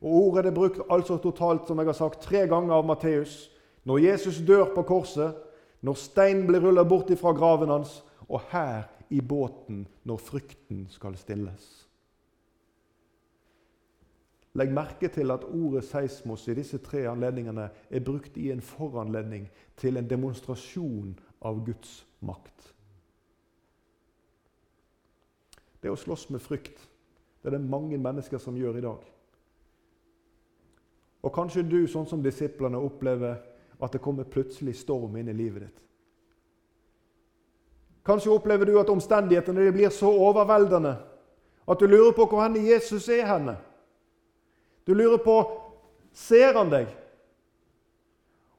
Og 0.02 0.14
Ordet 0.14 0.46
er 0.46 0.56
brukt 0.56 0.82
altså 0.90 1.18
totalt 1.18 1.68
som 1.68 1.80
jeg 1.80 1.90
har 1.90 1.98
sagt, 1.98 2.22
tre 2.22 2.46
ganger 2.48 2.74
av 2.76 2.86
Matteus. 2.86 3.50
Når 3.84 3.98
Jesus 3.98 4.38
dør 4.48 4.74
på 4.76 4.84
korset, 4.84 5.36
når 5.82 5.94
steinen 5.94 6.48
blir 6.48 6.62
rullet 6.62 6.88
bort 6.90 7.12
fra 7.18 7.34
graven 7.34 7.70
hans, 7.70 8.04
og 8.28 8.42
her 8.52 8.88
i 9.10 9.22
båten 9.22 9.86
når 10.04 10.18
frykten 10.18 10.88
skal 10.92 11.16
stilles. 11.18 11.88
Legg 14.58 14.74
merke 14.74 15.08
til 15.14 15.32
at 15.32 15.46
ordet 15.46 15.84
seismos 15.86 16.48
i 16.50 16.56
disse 16.58 16.80
tre 16.82 17.06
anledningene 17.08 17.70
er 17.90 18.04
brukt 18.04 18.38
i 18.38 18.50
en 18.52 18.62
foranledning 18.62 19.46
til 19.78 19.98
en 19.98 20.10
demonstrasjon 20.10 21.14
av 21.46 21.62
Guds 21.66 22.00
makt. 22.26 22.74
Det 25.82 25.94
å 25.94 26.00
slåss 26.00 26.30
med 26.34 26.42
frykt 26.42 26.82
det 27.44 27.52
er 27.52 27.60
det 27.60 27.70
mange 27.70 28.00
mennesker 28.02 28.42
som 28.42 28.58
gjør 28.58 28.80
i 28.80 28.84
dag. 28.84 29.04
Og 31.24 31.34
Kanskje 31.34 31.66
du, 31.66 31.80
sånn 31.88 32.08
som 32.08 32.24
disiplene, 32.24 32.78
opplever 32.78 33.40
at 33.82 33.94
det 33.94 34.02
kommer 34.02 34.24
plutselig 34.30 34.76
storm 34.78 35.18
inn 35.18 35.30
i 35.30 35.36
livet 35.36 35.68
ditt. 35.68 35.84
Kanskje 38.08 38.32
opplever 38.32 38.66
du 38.66 38.78
at 38.80 38.90
omstendighetene 38.90 39.72
blir 39.76 39.92
så 39.92 40.08
overveldende 40.08 40.96
at 41.68 41.80
du 41.80 41.88
lurer 41.88 42.14
på 42.16 42.26
hvor 42.26 42.46
henne 42.46 42.64
Jesus 42.64 43.10
er 43.12 43.26
henne. 43.28 43.58
Du 44.88 44.94
lurer 44.94 45.20
på 45.20 45.36
ser 46.16 46.56
han 46.56 46.72
deg. 46.72 46.88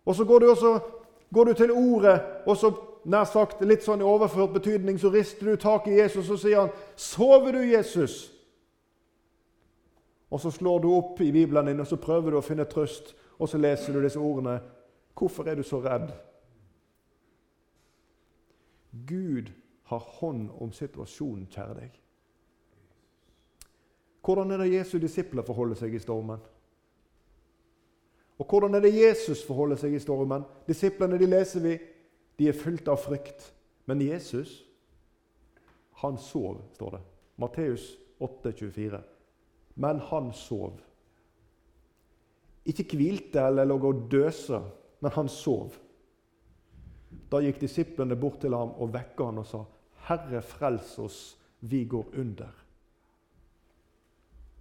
Og 0.04 0.16
så 0.16 0.24
går 0.24 0.40
du, 0.40 0.50
også, 0.50 0.78
går 1.34 1.44
du 1.44 1.52
til 1.52 1.72
ordet, 1.72 2.20
og 2.46 2.56
så 2.56 2.72
nær 3.08 3.24
sagt 3.28 3.64
litt 3.64 3.84
sånn 3.84 4.00
i 4.00 4.06
overført 4.06 4.52
betydning, 4.54 4.98
så 5.00 5.10
rister 5.12 5.48
du 5.48 5.56
tak 5.60 5.88
i 5.88 5.98
Jesus 5.98 6.30
og 6.30 6.40
sier 6.40 6.60
han, 6.60 6.70
'Sover 6.96 7.52
du, 7.52 7.62
Jesus?' 7.64 8.37
Og 10.30 10.40
så 10.40 10.50
slår 10.50 10.78
du 10.78 10.88
opp 10.92 11.20
i 11.20 11.32
Bibelen 11.32 11.66
din 11.66 11.80
og 11.80 11.86
så 11.86 11.96
prøver 11.96 12.30
du 12.30 12.38
å 12.38 12.44
finne 12.44 12.68
trøst, 12.68 13.14
og 13.38 13.48
så 13.48 13.58
leser 13.58 13.92
du 13.92 14.02
disse 14.02 14.20
ordene. 14.20 14.60
'Hvorfor 15.14 15.48
er 15.48 15.54
du 15.54 15.62
så 15.62 15.80
redd?' 15.80 16.12
Gud 19.06 19.50
har 19.84 19.98
hånd 19.98 20.50
om 20.58 20.72
situasjonen, 20.72 21.46
kjære 21.46 21.74
deg. 21.74 22.00
Hvordan 24.24 24.50
er 24.50 24.56
det 24.56 24.72
Jesu 24.72 24.98
disipler 24.98 25.42
forholder 25.42 25.74
seg 25.74 25.94
i 25.94 25.98
stormen? 25.98 26.40
Og 28.38 28.46
hvordan 28.46 28.74
er 28.74 28.80
det 28.80 28.94
Jesus 28.94 29.46
forholder 29.46 29.76
seg 29.76 29.94
i 29.94 29.98
stormen? 29.98 30.44
Disiplene 30.66 31.18
de 31.18 31.26
leser 31.26 31.60
vi, 31.60 31.78
de 32.38 32.48
er 32.48 32.52
fylt 32.52 32.88
av 32.88 33.00
frykt. 33.02 33.54
Men 33.86 34.02
Jesus, 34.04 34.66
han 36.02 36.18
sov, 36.18 36.60
står 36.74 36.90
det. 36.90 37.00
Matteus 37.36 37.98
8, 38.20 38.52
24. 38.52 39.00
Men 39.78 40.00
han 40.10 40.32
sov. 40.34 40.80
Ikke 42.68 42.84
hvilte 42.98 43.44
eller 43.46 43.68
lå 43.68 43.78
og 43.78 44.06
døsa, 44.10 44.60
men 45.00 45.14
han 45.14 45.30
sov. 45.30 45.76
Da 47.30 47.40
gikk 47.40 47.60
disiplene 47.62 48.16
bort 48.18 48.40
til 48.42 48.56
ham 48.56 48.74
og 48.76 48.92
vekka 48.92 49.30
han 49.30 49.40
og 49.40 49.46
sa, 49.46 49.64
'Herre, 50.08 50.42
frels 50.42 50.98
oss, 50.98 51.36
vi 51.60 51.84
går 51.84 52.06
under.' 52.18 52.64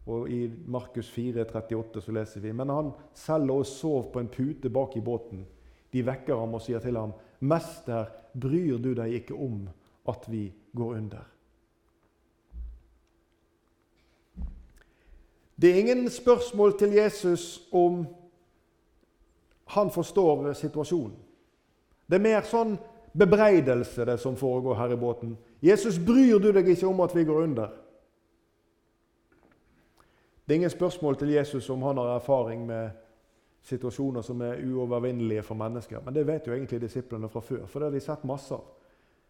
Og 0.08 0.30
I 0.32 0.48
Markus 0.66 1.10
4, 1.12 1.44
38 1.46 2.02
så 2.02 2.12
leser 2.12 2.40
vi 2.40 2.54
men 2.56 2.70
han 2.70 2.92
selv 3.14 3.52
og 3.52 3.66
sov 3.66 4.12
på 4.14 4.20
en 4.20 4.30
pute 4.32 4.70
bak 4.70 4.96
i 4.96 5.02
båten. 5.04 5.46
De 5.92 6.06
vekker 6.06 6.40
ham 6.40 6.54
og 6.54 6.62
sier 6.62 6.80
til 6.80 6.96
ham, 6.96 7.14
'Mester, 7.42 8.08
bryr 8.34 8.78
du 8.78 8.94
deg 8.94 9.14
ikke 9.14 9.36
om 9.36 9.68
at 10.08 10.30
vi 10.32 10.54
går 10.76 10.96
under?' 10.96 11.37
Det 15.62 15.72
er 15.72 15.80
ingen 15.80 16.10
spørsmål 16.10 16.78
til 16.78 16.94
Jesus 16.94 17.68
om 17.72 18.06
han 19.66 19.92
forstår 19.92 20.54
situasjonen. 20.54 21.16
Det 22.08 22.16
er 22.16 22.24
mer 22.24 22.46
sånn 22.48 22.78
bebreidelse 23.18 24.06
det 24.06 24.20
som 24.22 24.38
foregår 24.38 24.78
her 24.80 24.94
i 24.94 25.00
båten. 25.00 25.34
Jesus, 25.62 25.98
bryr 26.00 26.40
du 26.40 26.52
deg 26.54 26.70
ikke 26.70 26.88
om 26.88 27.02
at 27.04 27.16
vi 27.16 27.26
går 27.28 27.42
under? 27.44 27.74
Det 30.46 30.54
er 30.54 30.62
ingen 30.62 30.72
spørsmål 30.72 31.18
til 31.20 31.34
Jesus 31.36 31.70
om 31.70 31.82
han 31.84 31.98
har 31.98 32.16
erfaring 32.16 32.64
med 32.68 32.90
situasjoner 33.68 34.22
som 34.24 34.42
er 34.42 34.62
uovervinnelige 34.64 35.44
for 35.44 35.60
mennesker. 35.60 36.00
Men 36.06 36.16
det 36.16 36.28
vet 36.28 36.48
jo 36.48 36.54
egentlig 36.54 36.82
disiplene 36.82 37.30
fra 37.30 37.42
før, 37.44 37.66
for 37.66 37.80
det 37.80 37.90
har 37.90 37.98
de 37.98 38.04
sett 38.06 38.24
masse 38.24 38.54
av. 38.56 38.64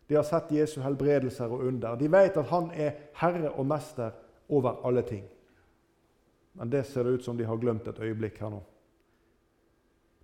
De 0.07 0.15
har 0.15 0.23
sett 0.23 0.51
Jesu 0.51 0.81
helbredelser 0.81 1.51
og 1.51 1.65
under. 1.67 1.95
De 1.95 2.11
vet 2.11 2.37
at 2.37 2.51
han 2.51 2.69
er 2.75 2.93
herre 3.17 3.49
og 3.49 3.65
mester 3.65 4.11
over 4.49 4.85
alle 4.85 5.01
ting. 5.01 5.25
Men 6.57 6.71
det 6.73 6.85
ser 6.85 7.05
det 7.05 7.19
ut 7.19 7.23
som 7.23 7.37
de 7.37 7.45
har 7.45 7.57
glemt 7.61 7.87
et 7.87 7.99
øyeblikk 8.01 8.41
her 8.41 8.49
nå. 8.49 8.61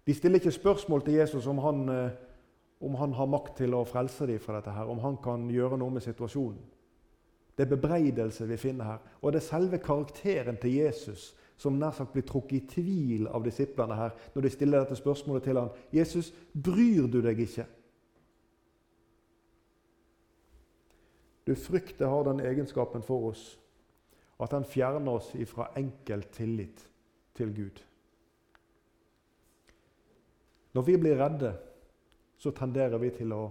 De 0.03 0.13
stiller 0.13 0.41
ikke 0.41 0.51
spørsmål 0.51 1.03
til 1.05 1.13
Jesus 1.21 1.47
om 1.47 1.61
han 1.63 1.89
eh, 1.89 2.15
om 2.83 2.95
han 2.95 3.13
har 3.13 3.29
makt 3.31 3.55
til 3.61 3.75
å 3.77 3.85
frelse 3.87 4.25
dem 4.27 4.41
fra 4.43 4.57
dette, 4.57 4.73
her, 4.75 4.89
om 4.91 4.99
han 4.99 5.15
kan 5.23 5.45
gjøre 5.51 5.77
noe 5.79 5.93
med 5.95 6.03
situasjonen. 6.03 6.59
Det 7.55 7.63
er 7.63 7.69
bebreidelse 7.71 8.47
vi 8.49 8.57
finner 8.59 8.89
her. 8.89 9.05
Og 9.21 9.31
det 9.31 9.39
er 9.39 9.45
selve 9.45 9.79
karakteren 9.79 10.57
til 10.59 10.73
Jesus 10.81 11.29
som 11.57 11.77
nær 11.79 11.93
sagt 11.95 12.11
blir 12.15 12.25
trukket 12.27 12.57
i 12.57 12.67
tvil 12.73 13.29
av 13.29 13.45
disiplene 13.45 13.95
her 13.95 14.15
når 14.33 14.43
de 14.43 14.51
stiller 14.51 14.83
dette 14.83 14.97
spørsmålet 14.99 15.45
til 15.45 15.59
ham. 15.61 15.69
'Jesus, 15.93 16.33
bryr 16.53 17.07
du 17.07 17.21
deg 17.21 17.39
ikke?' 17.39 17.69
Du 21.47 21.55
frykter 21.55 22.07
har 22.07 22.23
den 22.23 22.39
egenskapen 22.39 23.03
for 23.03 23.29
oss 23.29 23.59
at 24.43 24.51
den 24.51 24.65
fjerner 24.67 25.17
oss 25.17 25.31
ifra 25.39 25.69
enkel 25.79 26.23
tillit 26.35 26.83
til 27.37 27.53
Gud. 27.55 27.81
Når 30.73 30.81
vi 30.81 30.97
blir 30.97 31.19
redde, 31.19 31.53
så 32.37 32.51
tenderer 32.51 32.97
vi 32.99 33.11
til 33.13 33.33
å 33.33 33.43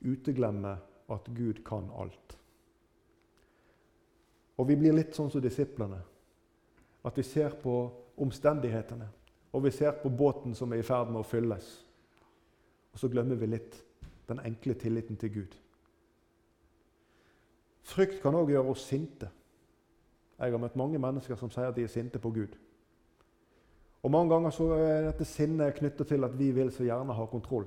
uteglemme 0.00 0.74
at 1.10 1.28
Gud 1.36 1.62
kan 1.66 1.90
alt. 1.94 2.36
Og 4.58 4.68
vi 4.68 4.76
blir 4.76 4.96
litt 4.96 5.16
sånn 5.16 5.30
som 5.32 5.42
disiplene. 5.44 6.00
At 7.04 7.16
vi 7.16 7.24
ser 7.24 7.54
på 7.62 7.74
omstendighetene, 8.20 9.06
og 9.52 9.64
vi 9.64 9.72
ser 9.72 9.94
på 10.02 10.10
båten 10.12 10.54
som 10.54 10.72
er 10.72 10.82
i 10.82 10.86
ferd 10.86 11.08
med 11.08 11.22
å 11.22 11.26
fylles. 11.26 11.68
Og 12.92 13.00
så 13.00 13.08
glemmer 13.08 13.38
vi 13.40 13.48
litt 13.48 13.78
den 14.28 14.42
enkle 14.44 14.74
tilliten 14.78 15.16
til 15.16 15.32
Gud. 15.34 15.54
Frykt 17.90 18.20
kan 18.22 18.36
òg 18.36 18.52
gjøre 18.52 18.74
oss 18.74 18.84
sinte. 18.86 19.30
Jeg 20.40 20.52
har 20.52 20.58
møtt 20.58 20.76
mange 20.76 20.98
mennesker 20.98 21.36
som 21.36 21.50
sier 21.52 21.68
at 21.68 21.76
de 21.76 21.84
er 21.84 21.92
sinte 21.92 22.18
på 22.18 22.30
Gud. 22.32 22.56
Og 24.02 24.10
Mange 24.10 24.32
ganger 24.32 24.50
så 24.50 24.70
er 24.72 25.04
dette 25.04 25.24
sinnet 25.28 25.76
knyttet 25.76 26.08
til 26.08 26.24
at 26.24 26.38
vi 26.38 26.50
vil 26.56 26.70
så 26.72 26.84
gjerne 26.84 27.12
ha 27.12 27.26
kontroll. 27.26 27.66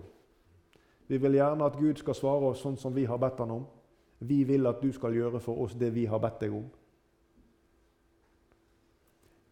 Vi 1.08 1.18
vil 1.18 1.38
gjerne 1.38 1.66
at 1.66 1.78
Gud 1.78 2.00
skal 2.02 2.18
svare 2.18 2.50
oss 2.50 2.64
sånn 2.64 2.78
som 2.78 2.96
vi 2.96 3.06
har 3.06 3.20
bedt 3.22 3.44
han 3.44 3.52
om. 3.52 3.68
Vi 4.20 4.44
vil 4.44 4.66
at 4.66 4.82
du 4.82 4.90
skal 4.92 5.14
gjøre 5.14 5.40
for 5.44 5.62
oss 5.62 5.76
det 5.78 5.92
vi 5.94 6.08
har 6.10 6.22
bedt 6.24 6.40
deg 6.42 6.56
om. 6.58 6.66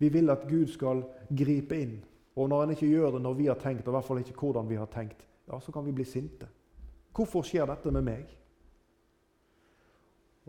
Vi 0.01 0.09
vil 0.09 0.33
at 0.33 0.47
Gud 0.49 0.71
skal 0.73 1.03
gripe 1.29 1.77
inn. 1.77 1.99
Og 2.35 2.49
når 2.49 2.63
han 2.63 2.73
ikke 2.73 2.89
gjør 2.89 3.11
det 3.11 3.21
når 3.21 3.33
vi 3.37 3.47
har 3.51 3.59
tenkt, 3.61 3.85
og 3.85 3.91
i 3.91 3.97
hvert 3.97 4.07
fall 4.07 4.21
ikke 4.23 4.39
hvordan 4.39 4.69
vi 4.69 4.79
har 4.79 4.89
tenkt, 4.89 5.27
ja, 5.51 5.59
så 5.59 5.71
kan 5.71 5.85
vi 5.85 5.93
bli 5.93 6.05
sinte. 6.07 6.47
Hvorfor 7.13 7.43
skjer 7.45 7.67
dette 7.69 7.91
med 7.91 8.07
meg? 8.07 8.31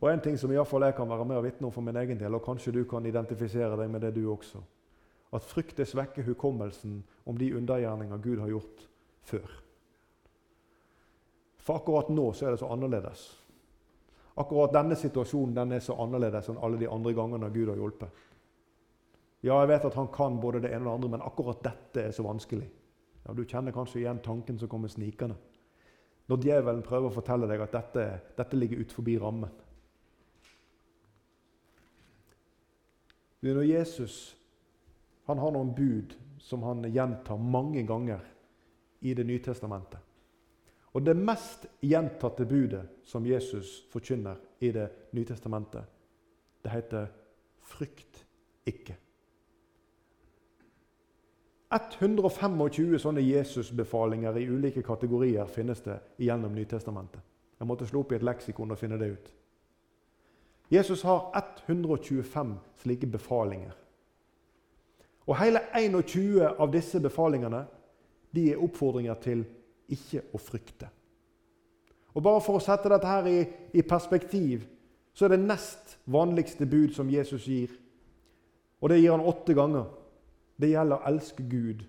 Og 0.01 0.13
En 0.13 0.21
ting 0.21 0.39
som 0.39 0.53
i 0.53 0.65
fall 0.65 0.83
jeg 0.83 0.95
kan 0.95 1.09
være 1.09 1.25
med 1.25 1.37
og 1.37 1.45
vitne 1.45 1.67
om 1.67 1.73
for 1.73 1.85
min 1.85 1.97
egen 1.97 2.19
del, 2.19 2.35
og 2.35 2.45
kanskje 2.45 2.73
du 2.73 2.85
kan 2.85 3.07
identifisere 3.07 3.77
deg 3.77 3.91
med 3.91 4.01
det 4.01 4.15
du 4.15 4.33
også, 4.33 4.63
at 5.33 5.45
frykt 5.45 5.81
svekker 5.89 6.23
hukommelsen 6.23 7.03
om 7.27 7.39
de 7.39 7.55
undergjerninger 7.57 8.19
Gud 8.19 8.41
har 8.41 8.49
gjort 8.49 8.89
før. 9.23 9.63
For 11.63 11.79
akkurat 11.79 12.11
nå 12.11 12.33
så 12.33 12.47
er 12.47 12.51
det 12.51 12.59
så 12.59 12.73
annerledes. 12.73 13.23
Akkurat 14.35 14.73
denne 14.73 14.97
situasjonen 14.97 15.55
den 15.55 15.73
er 15.77 15.81
så 15.85 15.95
annerledes 16.01 16.49
enn 16.49 16.59
alle 16.59 16.81
de 16.81 16.89
andre 16.91 17.13
gangene 17.15 17.51
Gud 17.53 17.69
har 17.69 17.79
hjulpet. 17.79 18.23
Ja, 19.43 19.59
jeg 19.61 19.69
vet 19.69 19.85
at 19.85 19.95
han 19.99 20.09
kan 20.15 20.41
både 20.41 20.61
det 20.63 20.71
ene 20.73 20.87
og 20.87 20.89
det 20.89 20.95
andre, 20.95 21.11
men 21.17 21.27
akkurat 21.27 21.63
dette 21.63 22.07
er 22.07 22.15
så 22.15 22.25
vanskelig. 22.27 22.69
Ja, 23.27 23.35
Du 23.35 23.45
kjenner 23.45 23.75
kanskje 23.75 24.01
igjen 24.01 24.23
tanken 24.23 24.59
som 24.59 24.69
kommer 24.69 24.89
snikende. 24.89 25.37
Når 26.31 26.43
djevelen 26.43 26.83
prøver 26.83 27.11
å 27.11 27.15
fortelle 27.15 27.49
deg 27.51 27.61
at 27.61 27.75
dette, 27.75 28.07
dette 28.39 28.57
ligger 28.57 28.83
utenfor 28.83 29.11
rammen. 29.21 29.51
Når 33.43 33.63
Jesus 33.63 34.39
han 35.27 35.39
har 35.39 35.53
noen 35.55 35.75
bud 35.75 36.15
som 36.43 36.63
han 36.63 36.85
gjentar 36.91 37.39
mange 37.39 37.83
ganger 37.87 38.21
i 39.01 39.15
Det 39.15 39.25
nye 39.27 39.43
testamentet. 39.43 39.99
Og 40.93 41.03
det 41.03 41.15
mest 41.17 41.67
gjentatte 41.81 42.45
budet 42.47 42.83
som 43.05 43.27
Jesus 43.27 43.83
forkynner 43.91 44.37
i 44.61 44.71
Det 44.71 44.89
nye 45.13 45.25
testamentet, 45.25 45.83
det 46.63 46.71
heter 46.71 47.07
'frykt 47.61 48.27
ikke'. 48.67 48.95
125 51.73 52.99
sånne 52.99 53.21
Jesusbefalinger 53.21 54.37
i 54.37 54.49
ulike 54.49 54.83
kategorier 54.83 55.47
finnes 55.47 55.81
det 55.81 55.99
gjennom 56.19 56.55
Nytestamentet. 56.55 57.21
Jeg 57.59 57.67
måtte 57.67 57.87
slå 57.87 58.01
opp 58.01 58.13
i 58.13 58.15
et 58.15 58.23
leksikon 58.23 58.71
og 58.71 58.79
finne 58.79 58.99
det 58.99 59.13
ut. 59.13 59.33
Jesus 60.71 61.03
har 61.03 61.31
125 61.67 62.55
slike 62.83 63.07
befalinger. 63.07 63.73
Og 65.27 65.39
Hele 65.39 65.61
21 65.75 66.43
av 66.59 66.73
disse 66.73 67.01
befalingene 67.01 67.65
de 68.35 68.51
er 68.51 68.63
oppfordringer 68.63 69.19
til 69.23 69.45
ikke 69.93 70.25
å 70.33 70.41
frykte. 70.41 70.89
Og 72.13 72.23
Bare 72.23 72.41
for 72.45 72.59
å 72.59 72.65
sette 72.65 72.91
dette 72.93 73.09
her 73.09 73.29
i, 73.29 73.39
i 73.73 73.83
perspektiv, 73.83 74.67
så 75.15 75.27
er 75.27 75.35
det 75.35 75.45
nest 75.45 75.97
vanligste 76.05 76.67
bud 76.67 76.95
som 76.97 77.11
Jesus 77.11 77.47
gir. 77.49 77.73
Og 78.81 78.91
det 78.91 79.01
gir 79.01 79.13
han 79.15 79.25
åtte 79.25 79.55
ganger. 79.57 79.87
Det 80.57 80.73
gjelder 80.73 80.99
å 80.99 81.09
elske 81.13 81.45
Gud 81.49 81.85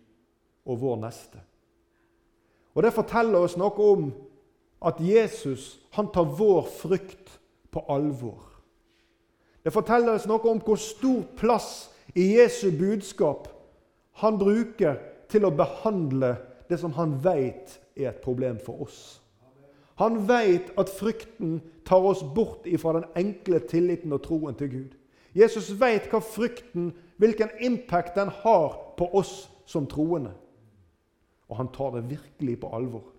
og 0.66 0.80
vår 0.80 1.02
neste. 1.04 1.42
Og 2.74 2.84
Det 2.84 2.94
forteller 2.94 3.46
oss 3.46 3.58
noe 3.60 3.90
om 3.94 4.08
at 4.84 5.00
Jesus 5.00 5.78
han 5.96 6.10
tar 6.12 6.32
vår 6.38 6.66
frykt 6.80 7.38
på 7.72 7.84
alvor. 7.90 8.53
Det 9.64 9.74
forteller 9.74 10.18
oss 10.18 10.28
noe 10.28 10.44
om 10.52 10.62
hvor 10.64 10.80
stor 10.80 11.24
plass 11.40 11.90
i 12.16 12.34
Jesu 12.36 12.70
budskap 12.76 13.48
han 14.22 14.38
bruker 14.38 15.00
til 15.32 15.48
å 15.48 15.56
behandle 15.56 16.36
det 16.70 16.80
som 16.82 16.94
han 16.98 17.16
vet 17.24 17.80
er 17.96 18.12
et 18.12 18.24
problem 18.24 18.60
for 18.62 18.84
oss. 18.86 19.00
Han 20.02 20.24
vet 20.28 20.74
at 20.80 20.92
frykten 20.92 21.62
tar 21.86 22.04
oss 22.04 22.24
bort 22.36 22.68
fra 22.82 22.96
den 22.98 23.08
enkle 23.20 23.62
tilliten 23.70 24.14
og 24.16 24.24
troen 24.26 24.58
til 24.58 24.72
Gud. 24.72 24.92
Jesus 25.38 25.72
vet 25.80 26.10
hva 26.12 26.22
frykten 26.22 26.92
hvilken 27.22 27.54
impact 27.62 28.18
den 28.18 28.30
har 28.44 28.78
på 28.98 29.08
oss 29.16 29.48
som 29.70 29.88
troende. 29.90 30.34
Og 31.50 31.58
han 31.58 31.70
tar 31.74 31.96
det 31.96 32.10
virkelig 32.10 32.60
på 32.62 32.72
alvor. 32.74 33.13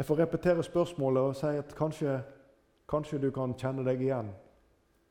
Jeg 0.00 0.06
får 0.06 0.16
repetere 0.16 0.62
spørsmålet 0.62 1.22
og 1.22 1.34
si 1.36 1.46
at 1.60 1.74
kanskje, 1.76 2.14
kanskje 2.88 3.18
du 3.20 3.26
kan 3.36 3.50
kjenne 3.52 3.82
deg 3.84 4.00
igjen. 4.00 4.30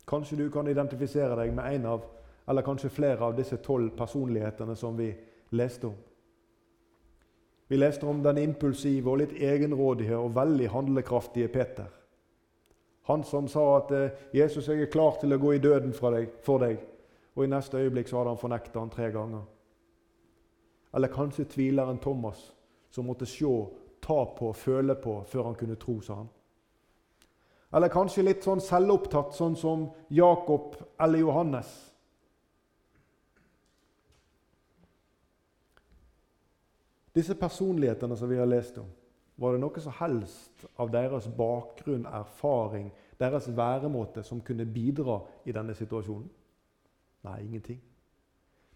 Kanskje 0.10 0.38
du 0.40 0.48
kan 0.50 0.68
identifisere 0.68 1.36
deg 1.38 1.52
med 1.54 1.76
en 1.76 1.84
av, 1.86 2.08
eller 2.50 2.66
kanskje 2.66 2.90
flere 2.90 3.22
av 3.22 3.36
disse 3.38 3.60
tolv 3.62 3.92
personlighetene 3.94 4.74
som 4.76 4.96
vi 4.98 5.12
leste 5.54 5.92
om. 5.92 5.94
Vi 7.70 7.78
leste 7.78 8.08
om 8.10 8.24
den 8.24 8.42
impulsive 8.42 9.12
og 9.12 9.20
litt 9.22 9.36
egenrådige 9.38 10.18
og 10.18 10.34
veldig 10.36 10.70
handlekraftige 10.74 11.52
Peter. 11.54 11.92
Han 13.12 13.24
som 13.24 13.48
sa 13.48 13.78
at 13.78 13.92
eh, 13.92 14.10
'Jesus, 14.34 14.68
jeg 14.68 14.82
er 14.82 14.90
klar 14.92 15.20
til 15.22 15.34
å 15.34 15.38
gå 15.38 15.52
i 15.54 15.60
døden 15.62 15.92
deg, 15.92 16.30
for 16.42 16.58
deg', 16.58 16.80
og 17.36 17.44
i 17.44 17.48
neste 17.48 17.78
øyeblikk 17.78 18.08
så 18.08 18.18
hadde 18.18 18.30
han 18.30 18.42
fornekta 18.42 18.80
han 18.80 18.90
tre 18.90 19.12
ganger. 19.12 19.46
Eller 20.94 21.08
kanskje 21.08 21.46
tvileren 21.46 22.00
Thomas, 22.00 22.56
som 22.90 23.06
måtte 23.06 23.26
se, 23.26 23.46
ta 24.02 24.26
på, 24.38 24.52
føle 24.54 24.96
på 24.96 25.22
før 25.30 25.50
han 25.50 25.58
kunne 25.60 25.78
tro, 25.80 26.00
sa 26.02 26.22
han. 26.22 26.30
Eller 27.76 27.92
kanskje 27.94 28.26
litt 28.26 28.46
sånn 28.46 28.62
selvopptatt, 28.64 29.36
sånn 29.38 29.56
som 29.60 29.90
Jakob 30.10 30.78
eller 31.02 31.22
Johannes. 31.22 31.70
Disse 37.14 37.36
personlighetene 37.38 38.18
som 38.18 38.30
vi 38.30 38.40
har 38.40 38.50
lest 38.50 38.80
om, 38.82 38.90
var 39.40 39.54
det 39.54 39.62
noe 39.62 39.82
som 39.82 39.96
helst 40.00 40.66
av 40.82 40.90
deres 40.92 41.30
bakgrunn, 41.32 42.08
erfaring, 42.10 42.90
deres 43.20 43.48
væremåte 43.56 44.24
som 44.26 44.42
kunne 44.46 44.66
bidra 44.68 45.20
i 45.48 45.56
denne 45.56 45.76
situasjonen? 45.78 46.28
Nei, 47.28 47.38
ingenting. 47.46 47.80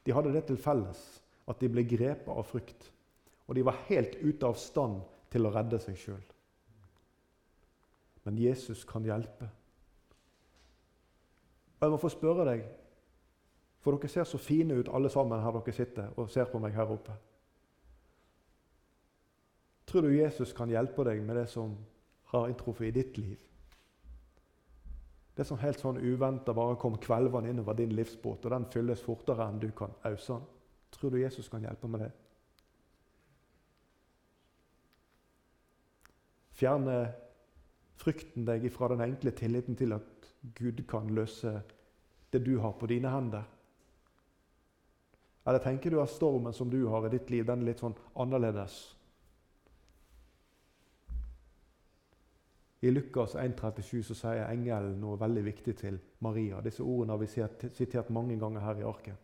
De 0.03 0.13
hadde 0.15 0.33
det 0.35 0.45
til 0.47 0.59
felles 0.59 1.01
at 1.47 1.59
de 1.59 1.69
ble 1.71 1.83
grepet 1.87 2.31
av 2.31 2.45
frykt. 2.47 2.89
Og 3.47 3.57
de 3.57 3.65
var 3.65 3.81
helt 3.89 4.15
ute 4.21 4.47
av 4.47 4.59
stand 4.59 5.01
til 5.33 5.49
å 5.49 5.51
redde 5.53 5.79
seg 5.81 5.97
sjøl. 5.97 6.23
Men 8.23 8.39
Jesus 8.39 8.85
kan 8.87 9.03
hjelpe. 9.05 9.49
Og 11.79 11.85
jeg 11.85 11.91
må 11.91 11.99
få 11.99 12.11
spørre 12.13 12.45
deg, 12.47 12.63
for 13.83 13.97
dere 13.97 14.11
ser 14.11 14.27
så 14.29 14.39
fine 14.39 14.77
ut 14.79 14.91
alle 14.93 15.09
sammen 15.11 15.41
her 15.43 15.57
dere 15.57 15.75
sitter 15.75 16.13
og 16.15 16.29
ser 16.31 16.47
på 16.51 16.61
meg 16.63 16.77
her 16.77 16.93
oppe. 16.93 17.17
Tror 19.89 20.05
du 20.05 20.13
Jesus 20.15 20.53
kan 20.55 20.71
hjelpe 20.71 21.03
deg 21.03 21.19
med 21.25 21.35
det 21.41 21.49
som 21.51 21.75
har 22.31 22.47
inntruffet 22.47 22.87
i 22.87 22.95
ditt 22.95 23.17
liv? 23.19 23.35
Det 25.35 25.43
som 25.49 25.59
helt 25.59 25.81
sånn 25.81 25.99
uventa 25.99 26.53
bare 26.53 26.77
kom 26.79 26.95
kvelvende 27.01 27.49
innover 27.49 27.75
din 27.75 27.95
livsbåt, 27.97 28.45
og 28.45 28.53
den 28.53 28.69
fylles 28.71 29.01
fortere 29.03 29.49
enn 29.49 29.59
du 29.59 29.71
kan 29.75 29.91
ause 30.05 30.37
den. 30.37 30.47
Tror 30.93 31.11
du 31.11 31.19
Jesus 31.19 31.49
kan 31.49 31.65
hjelpe 31.65 31.89
med 31.89 32.05
det? 32.05 32.11
Fjerne 36.63 37.09
frykten 37.99 38.45
deg 38.47 38.69
fra 38.71 38.87
den 38.93 39.01
enkle 39.03 39.33
tilliten 39.35 39.75
til 39.75 39.91
at 39.97 40.29
Gud 40.55 40.77
kan 40.87 41.09
løse 41.11 41.57
det 42.31 42.39
du 42.45 42.53
har 42.63 42.77
på 42.79 42.87
dine 42.87 43.11
hender. 43.11 43.43
Eller 45.43 45.59
tenker 45.59 45.91
du 45.91 45.99
at 45.99 46.13
stormen 46.13 46.55
som 46.55 46.71
du 46.71 46.85
har 46.87 47.03
i 47.03 47.11
ditt 47.11 47.33
liv, 47.35 47.43
den 47.43 47.65
er 47.65 47.73
litt 47.73 47.83
sånn 47.83 47.97
annerledes? 48.15 48.77
I 52.79 52.95
Lukas 52.95 53.35
1,37 53.35 53.99
så 54.07 54.15
sier 54.21 54.47
engelen 54.47 55.01
noe 55.03 55.19
veldig 55.19 55.43
viktig 55.43 55.75
til 55.83 55.99
Maria. 56.23 56.63
Disse 56.63 56.83
ordene 56.83 57.17
har 57.17 57.25
vi 57.25 57.75
sitert 57.75 58.15
mange 58.15 58.39
ganger 58.39 58.63
her 58.63 58.79
i 58.79 58.87
arken. 58.87 59.19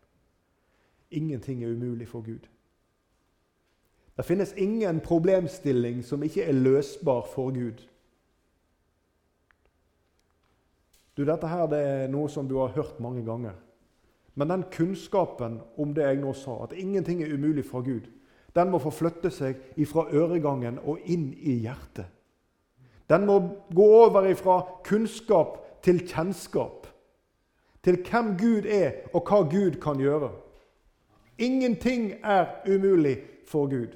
Ingenting 1.16 1.64
er 1.64 1.72
umulig 1.72 2.12
for 2.12 2.28
Gud. 2.28 2.52
Det 4.20 4.26
finnes 4.28 4.54
ingen 4.54 4.98
problemstilling 5.00 6.02
som 6.04 6.24
ikke 6.28 6.44
er 6.44 6.58
løsbar 6.58 7.22
for 7.32 7.54
Gud. 7.56 7.86
Du, 11.16 11.24
Dette 11.24 11.48
her 11.48 11.70
det 11.72 11.80
er 11.80 12.10
noe 12.12 12.28
som 12.28 12.50
du 12.50 12.58
har 12.60 12.74
hørt 12.76 12.98
mange 13.00 13.24
ganger. 13.24 13.54
Men 14.36 14.52
den 14.52 14.66
kunnskapen 14.76 15.62
om 15.80 15.94
det 15.96 16.04
jeg 16.04 16.20
nå 16.20 16.34
sa, 16.36 16.58
at 16.66 16.76
ingenting 16.76 17.22
er 17.24 17.32
umulig 17.32 17.64
fra 17.70 17.80
Gud, 17.80 18.10
den 18.56 18.74
må 18.74 18.82
få 18.84 18.92
flytte 18.92 19.32
seg 19.32 19.56
ifra 19.80 20.10
øregangen 20.12 20.82
og 20.84 21.00
inn 21.08 21.30
i 21.40 21.56
hjertet. 21.64 22.12
Den 23.08 23.24
må 23.24 23.40
gå 23.72 23.88
over 24.02 24.28
ifra 24.28 24.58
kunnskap 24.84 25.62
til 25.84 26.04
kjennskap. 26.04 26.92
Til 27.88 28.04
hvem 28.04 28.36
Gud 28.36 28.68
er, 28.68 29.08
og 29.14 29.24
hva 29.24 29.46
Gud 29.48 29.80
kan 29.80 30.04
gjøre. 30.04 30.34
Ingenting 31.40 32.18
er 32.20 32.60
umulig 32.68 33.16
for 33.48 33.72
Gud. 33.72 33.96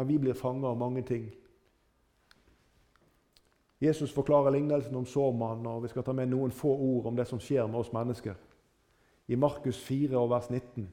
Men 0.00 0.08
vi 0.08 0.18
blir 0.18 0.32
fanget 0.32 0.64
av 0.64 0.78
mange 0.78 1.02
ting. 1.02 1.30
Jesus 3.78 4.12
forklarer 4.12 4.50
lignelsen 4.50 4.96
om 4.96 5.04
såmannen, 5.06 5.66
og 5.66 5.82
vi 5.82 5.90
skal 5.92 6.06
ta 6.06 6.14
med 6.16 6.30
noen 6.32 6.54
få 6.56 6.70
ord 6.72 7.10
om 7.10 7.18
det 7.18 7.26
som 7.28 7.40
skjer 7.40 7.66
med 7.68 7.82
oss 7.82 7.90
mennesker. 7.92 8.38
I 9.28 9.36
Markus 9.36 9.76
4 9.84 10.16
og 10.16 10.30
vers 10.32 10.48
19, 10.48 10.86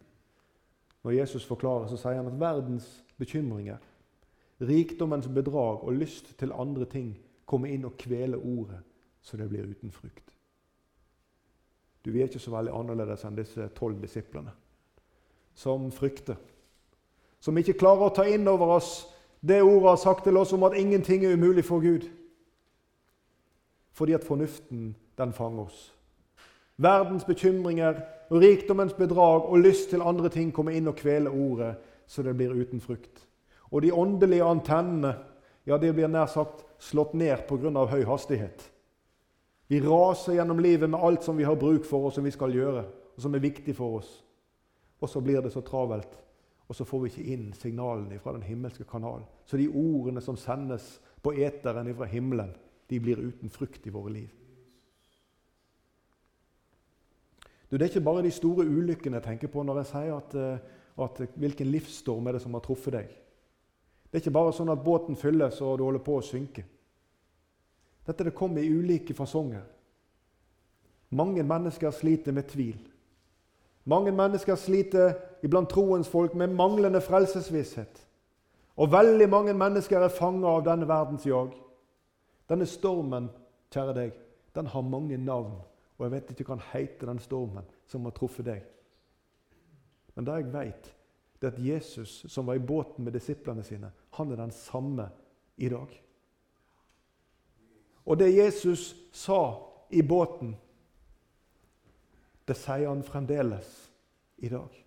når 1.07 1.15
Jesus 1.15 1.45
forklarer, 1.47 1.87
så 1.87 2.01
sier 2.01 2.19
han 2.19 2.27
at 2.27 2.35
verdens 2.41 2.89
bekymringer, 3.15 3.79
rikdommens 4.59 5.31
bedrag 5.31 5.87
og 5.87 6.01
lyst 6.01 6.33
til 6.35 6.51
andre 6.51 6.89
ting 6.91 7.13
kommer 7.47 7.71
inn 7.71 7.87
og 7.87 7.95
kveler 7.95 8.43
ordet, 8.43 8.81
så 9.23 9.39
det 9.39 9.47
blir 9.47 9.71
uten 9.71 9.95
frukt. 9.95 10.35
Du, 12.03 12.11
Vi 12.11 12.19
er 12.19 12.27
ikke 12.27 12.43
så 12.43 12.51
veldig 12.57 12.75
annerledes 12.75 13.23
enn 13.23 13.39
disse 13.39 13.71
tolv 13.79 14.03
disiplene, 14.03 14.51
som 15.55 15.87
frykter. 15.95 16.35
Som 17.47 17.55
ikke 17.55 17.77
klarer 17.79 18.09
å 18.09 18.11
ta 18.11 18.25
inn 18.27 18.43
over 18.51 18.75
oss 18.75 19.05
det 19.39 19.61
ordet 19.63 19.93
har 19.93 19.99
sagt 20.01 20.25
til 20.27 20.35
oss 20.35 20.51
om 20.51 20.65
at 20.67 20.75
ingenting 20.75 21.23
er 21.23 21.37
umulig 21.37 21.63
for 21.65 21.79
Gud 21.79 22.09
fordi 23.97 24.13
at 24.13 24.25
fornuften, 24.27 24.91
den 25.17 25.31
fanger 25.33 25.63
oss. 25.63 25.77
Verdens 26.77 27.23
bekymringer 27.25 28.03
rikdommens 28.29 28.93
bedrag 28.93 29.47
og 29.47 29.63
lyst 29.63 29.89
til 29.89 30.03
andre 30.05 30.29
ting 30.29 30.51
kommer 30.53 30.75
inn 30.75 30.91
og 30.91 30.99
kveler 30.99 31.33
ordet, 31.33 31.71
så 32.05 32.21
det 32.21 32.35
blir 32.37 32.53
uten 32.53 32.83
frukt. 32.83 33.23
Og 33.71 33.81
de 33.81 33.93
åndelige 33.95 34.45
antennene 34.45 35.15
ja, 35.65 35.79
de 35.81 35.89
blir 35.93 36.11
nær 36.11 36.29
sagt 36.29 36.61
slått 36.77 37.15
ned 37.17 37.47
pga. 37.47 37.85
høy 37.89 38.03
hastighet. 38.05 38.69
Vi 39.67 39.81
raser 39.81 40.37
gjennom 40.37 40.59
livet 40.59 40.89
med 40.89 40.99
alt 40.99 41.23
som 41.23 41.37
vi 41.37 41.43
har 41.43 41.55
bruk 41.55 41.85
for, 41.85 42.05
og 42.05 42.13
som 42.13 42.23
vi 42.23 42.31
skal 42.31 42.53
gjøre, 42.53 42.85
og 43.15 43.21
som 43.21 43.33
er 43.33 43.39
viktig 43.39 43.75
for 43.75 43.97
oss. 43.97 44.23
Og 45.01 45.09
så 45.09 45.21
blir 45.21 45.41
det 45.41 45.51
så 45.53 45.61
travelt, 45.61 46.26
og 46.67 46.75
så 46.75 46.83
får 46.83 46.99
vi 47.03 47.09
ikke 47.11 47.33
inn 47.33 47.51
signalene 47.55 48.19
fra 48.19 48.33
den 48.35 48.43
himmelske 48.43 48.83
kanal. 48.83 49.23
Så 49.45 49.57
de 49.57 49.69
ordene 49.69 50.21
som 50.21 50.37
sendes 50.39 50.97
på 51.23 51.31
eteren 51.33 51.93
fra 51.95 52.07
himmelen, 52.11 52.51
de 52.89 52.99
blir 52.99 53.19
uten 53.19 53.49
frukt 53.51 53.87
i 53.87 53.93
våre 53.93 54.13
liv. 54.13 54.33
Du, 57.67 57.75
det 57.75 57.81
er 57.85 57.91
ikke 57.91 58.03
bare 58.07 58.23
de 58.23 58.31
store 58.31 58.63
ulykkene 58.63 59.19
jeg 59.19 59.25
tenker 59.25 59.51
på 59.51 59.63
når 59.63 59.81
jeg 59.81 59.89
sier 59.91 60.13
at, 60.15 60.35
eh, 60.39 60.59
at 61.03 61.23
hvilken 61.35 61.67
livsstorm 61.71 62.27
er 62.27 62.37
det 62.37 62.43
som 62.43 62.55
har 62.55 62.63
truffet 62.63 62.95
deg. 62.95 63.09
Det 64.07 64.19
er 64.19 64.23
ikke 64.23 64.37
bare 64.39 64.53
sånn 64.55 64.71
at 64.71 64.83
båten 64.83 65.19
fylles 65.19 65.59
og 65.61 65.79
du 65.79 65.83
holder 65.83 66.03
på 66.03 66.15
å 66.19 66.23
synke. 66.23 66.63
Dette 68.07 68.29
det 68.29 68.35
kommer 68.35 68.63
i 68.63 68.71
ulike 68.71 69.15
fasonger. 69.15 69.65
Mange 71.19 71.43
mennesker 71.43 71.91
sliter 71.91 72.35
med 72.35 72.47
tvil. 72.47 72.79
Mange 73.87 74.11
mennesker 74.11 74.55
sliter 74.59 75.13
iblant 75.43 75.69
troens 75.71 76.09
folk 76.11 76.35
med 76.35 76.51
manglende 76.53 77.01
frelsesvisshet. 77.01 78.03
Og 78.77 78.91
veldig 78.91 79.29
mange 79.29 79.53
mennesker 79.57 80.03
er 80.03 80.13
fanga 80.13 80.51
av 80.57 80.65
denne 80.65 80.87
verdens 80.89 81.25
jag. 81.25 81.53
Denne 82.49 82.67
stormen, 82.67 83.29
kjære 83.73 83.95
deg, 83.95 84.17
den 84.55 84.67
har 84.73 84.83
mange 84.85 85.17
navn. 85.17 85.55
Og 85.97 86.05
jeg 86.05 86.13
vet 86.13 86.33
ikke 86.33 86.49
hva 86.49 86.59
den 86.59 86.67
heter, 86.73 87.07
den 87.09 87.23
stormen 87.23 87.65
som 87.89 88.05
har 88.05 88.15
truffet 88.17 88.45
deg. 88.45 88.67
Men 90.15 90.27
det 90.27 90.35
jeg 90.35 90.51
vet, 90.53 90.91
det 91.39 91.47
er 91.47 91.55
at 91.55 91.63
Jesus, 91.63 92.25
som 92.27 92.47
var 92.47 92.57
i 92.57 92.65
båten 92.67 93.05
med 93.05 93.15
disiplene 93.15 93.63
sine, 93.63 93.91
han 94.17 94.31
er 94.31 94.41
den 94.41 94.51
samme 94.51 95.07
i 95.57 95.69
dag. 95.69 95.89
Og 98.05 98.19
det 98.19 98.35
Jesus 98.35 98.95
sa 99.13 99.41
i 99.89 100.01
båten, 100.01 100.55
det 102.47 102.55
sier 102.55 102.87
han 102.87 103.03
fremdeles 103.03 103.91
i 104.37 104.49
dag. 104.49 104.83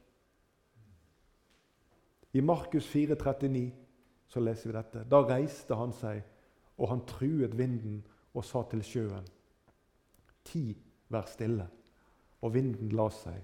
I 2.32 2.40
Markus 2.40 2.86
4, 2.86 3.16
39 3.18 3.70
så 4.30 4.40
leser 4.40 4.70
vi 4.70 4.76
dette. 4.76 5.04
Da 5.10 5.20
reiste 5.26 5.76
han 5.76 5.92
seg 5.92 6.22
og 6.80 6.88
han 6.88 7.04
truet 7.06 7.58
vinden 7.58 8.00
og 8.34 8.44
sa 8.44 8.62
til 8.70 8.82
sjøen.: 8.84 9.26
Ti, 10.44 10.76
vær 11.08 11.28
stille. 11.28 11.68
Og 12.40 12.54
vinden 12.54 12.88
la 12.96 13.10
seg, 13.12 13.40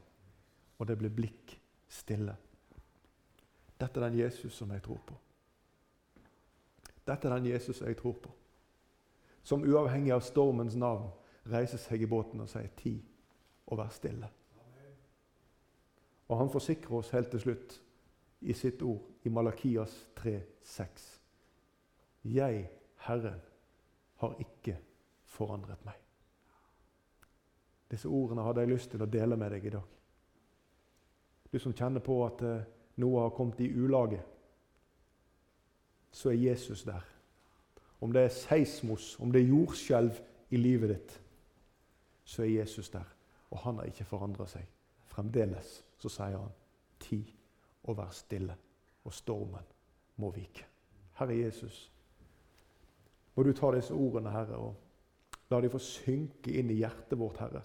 og 0.78 0.88
det 0.88 0.96
ble 0.96 1.10
blikk 1.12 1.52
stille. 1.88 2.32
Dette 3.76 4.00
er 4.00 4.08
den 4.08 4.18
Jesus 4.18 4.54
som 4.56 4.70
jeg 4.72 4.82
tror 4.82 5.02
på. 5.06 5.16
Dette 7.06 7.28
er 7.28 7.34
den 7.34 7.50
Jesus 7.50 7.80
jeg 7.80 7.96
tror 7.96 8.16
på. 8.22 8.32
Som 9.42 9.62
uavhengig 9.68 10.14
av 10.14 10.24
stormens 10.24 10.74
navn 10.74 11.10
reiser 11.52 11.78
seg 11.78 12.02
i 12.02 12.06
båten 12.06 12.40
og 12.40 12.48
sier 12.48 12.72
'ti, 12.76 13.04
og 13.66 13.78
vær 13.78 13.88
stille'. 13.88 14.30
Og 16.28 16.38
han 16.38 16.50
forsikrer 16.50 16.96
oss 16.96 17.10
helt 17.10 17.30
til 17.30 17.40
slutt 17.40 17.82
i 18.40 18.52
sitt 18.52 18.82
ord 18.82 19.02
i 19.24 19.28
Malakias 19.28 20.10
3,6. 20.18 21.20
Jeg 22.24 22.70
Herren 22.96 23.40
har 24.14 24.34
ikke 24.40 24.78
forandret 25.24 25.84
meg. 25.84 25.94
Disse 27.90 28.08
ordene 28.08 28.42
hadde 28.42 28.60
jeg 28.60 28.72
lyst 28.72 28.90
til 28.90 29.02
å 29.02 29.10
dele 29.10 29.36
med 29.38 29.52
deg 29.54 29.66
i 29.66 29.74
dag. 29.76 29.92
Du 31.52 31.58
som 31.62 31.74
kjenner 31.76 32.02
på 32.02 32.16
at 32.26 32.42
eh, 32.42 32.64
noe 32.98 33.20
har 33.22 33.34
kommet 33.36 33.60
i 33.62 33.70
ulage, 33.70 34.18
så 36.10 36.32
er 36.32 36.40
Jesus 36.40 36.82
der. 36.82 37.04
Om 38.00 38.12
det 38.12 38.24
er 38.26 38.34
seismos, 38.34 39.14
om 39.20 39.30
det 39.32 39.42
er 39.42 39.52
jordskjelv 39.52 40.18
i 40.50 40.58
livet 40.60 40.94
ditt, 40.94 41.14
så 42.24 42.42
er 42.42 42.56
Jesus 42.58 42.90
der. 42.90 43.15
Og 43.56 43.62
han 43.64 43.80
har 43.80 43.88
ikke 43.88 44.04
forandra 44.04 44.44
seg. 44.50 44.66
Fremdeles 45.08 45.78
så 45.96 46.12
sier 46.12 46.36
han 46.36 46.52
tid 47.00 47.30
og 47.88 47.96
vær 47.96 48.12
stille, 48.12 48.52
og 49.06 49.14
stormen 49.14 49.64
må 50.20 50.28
vike. 50.34 50.66
Herre 51.16 51.38
Jesus, 51.38 51.86
må 53.34 53.44
du 53.46 53.54
ta 53.56 53.70
disse 53.72 53.94
ordene, 53.96 54.32
Herre, 54.32 54.58
og 54.60 54.74
la 55.52 55.60
de 55.62 55.70
få 55.72 55.80
synke 55.80 56.52
inn 56.58 56.72
i 56.72 56.80
hjertet 56.82 57.16
vårt, 57.20 57.40
Herre. 57.40 57.62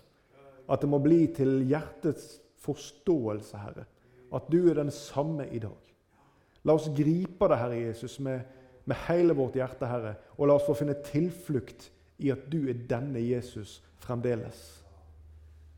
At 0.71 0.83
det 0.83 0.89
må 0.91 1.01
bli 1.03 1.25
til 1.35 1.65
hjertets 1.67 2.37
forståelse, 2.63 3.59
Herre. 3.59 3.87
At 4.31 4.47
du 4.51 4.61
er 4.69 4.77
den 4.79 4.91
samme 4.95 5.49
i 5.51 5.59
dag. 5.59 5.95
La 6.63 6.75
oss 6.77 6.91
gripe 6.95 7.49
det, 7.51 7.57
Herre 7.59 7.79
Jesus, 7.81 8.19
med, 8.23 8.45
med 8.85 9.03
hele 9.09 9.35
vårt 9.35 9.57
hjerte, 9.59 9.89
Herre. 9.89 10.15
Og 10.37 10.47
la 10.47 10.55
oss 10.55 10.67
få 10.69 10.77
finne 10.77 10.95
tilflukt 11.03 11.89
i 12.21 12.31
at 12.31 12.45
du 12.51 12.61
er 12.69 12.85
denne 12.87 13.19
Jesus 13.23 13.81
fremdeles. 13.99 14.80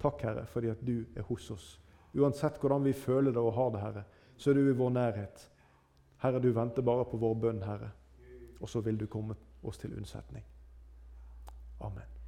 Takk, 0.04 0.22
Herre, 0.28 0.46
fordi 0.52 0.72
at 0.74 0.82
du 0.84 1.06
er 1.16 1.26
hos 1.30 1.50
oss. 1.52 1.68
Uansett 2.14 2.60
hvordan 2.62 2.84
vi 2.84 2.94
føler 2.94 3.32
det 3.32 3.42
og 3.42 3.54
har 3.56 3.70
det, 3.74 3.82
Herre, 3.82 4.04
så 4.38 4.52
er 4.52 4.60
du 4.60 4.68
i 4.68 4.78
vår 4.78 4.90
nærhet. 4.94 5.46
Herre, 6.24 6.42
du 6.44 6.52
venter 6.52 6.84
bare 6.84 7.06
på 7.08 7.18
vår 7.18 7.38
bønn, 7.40 7.64
Herre. 7.64 7.92
Og 8.60 8.70
så 8.70 8.84
vil 8.84 9.00
du 9.00 9.08
komme 9.08 9.36
oss 9.64 9.80
til 9.80 9.96
unnsetning. 9.96 10.44
Amen. 11.80 12.23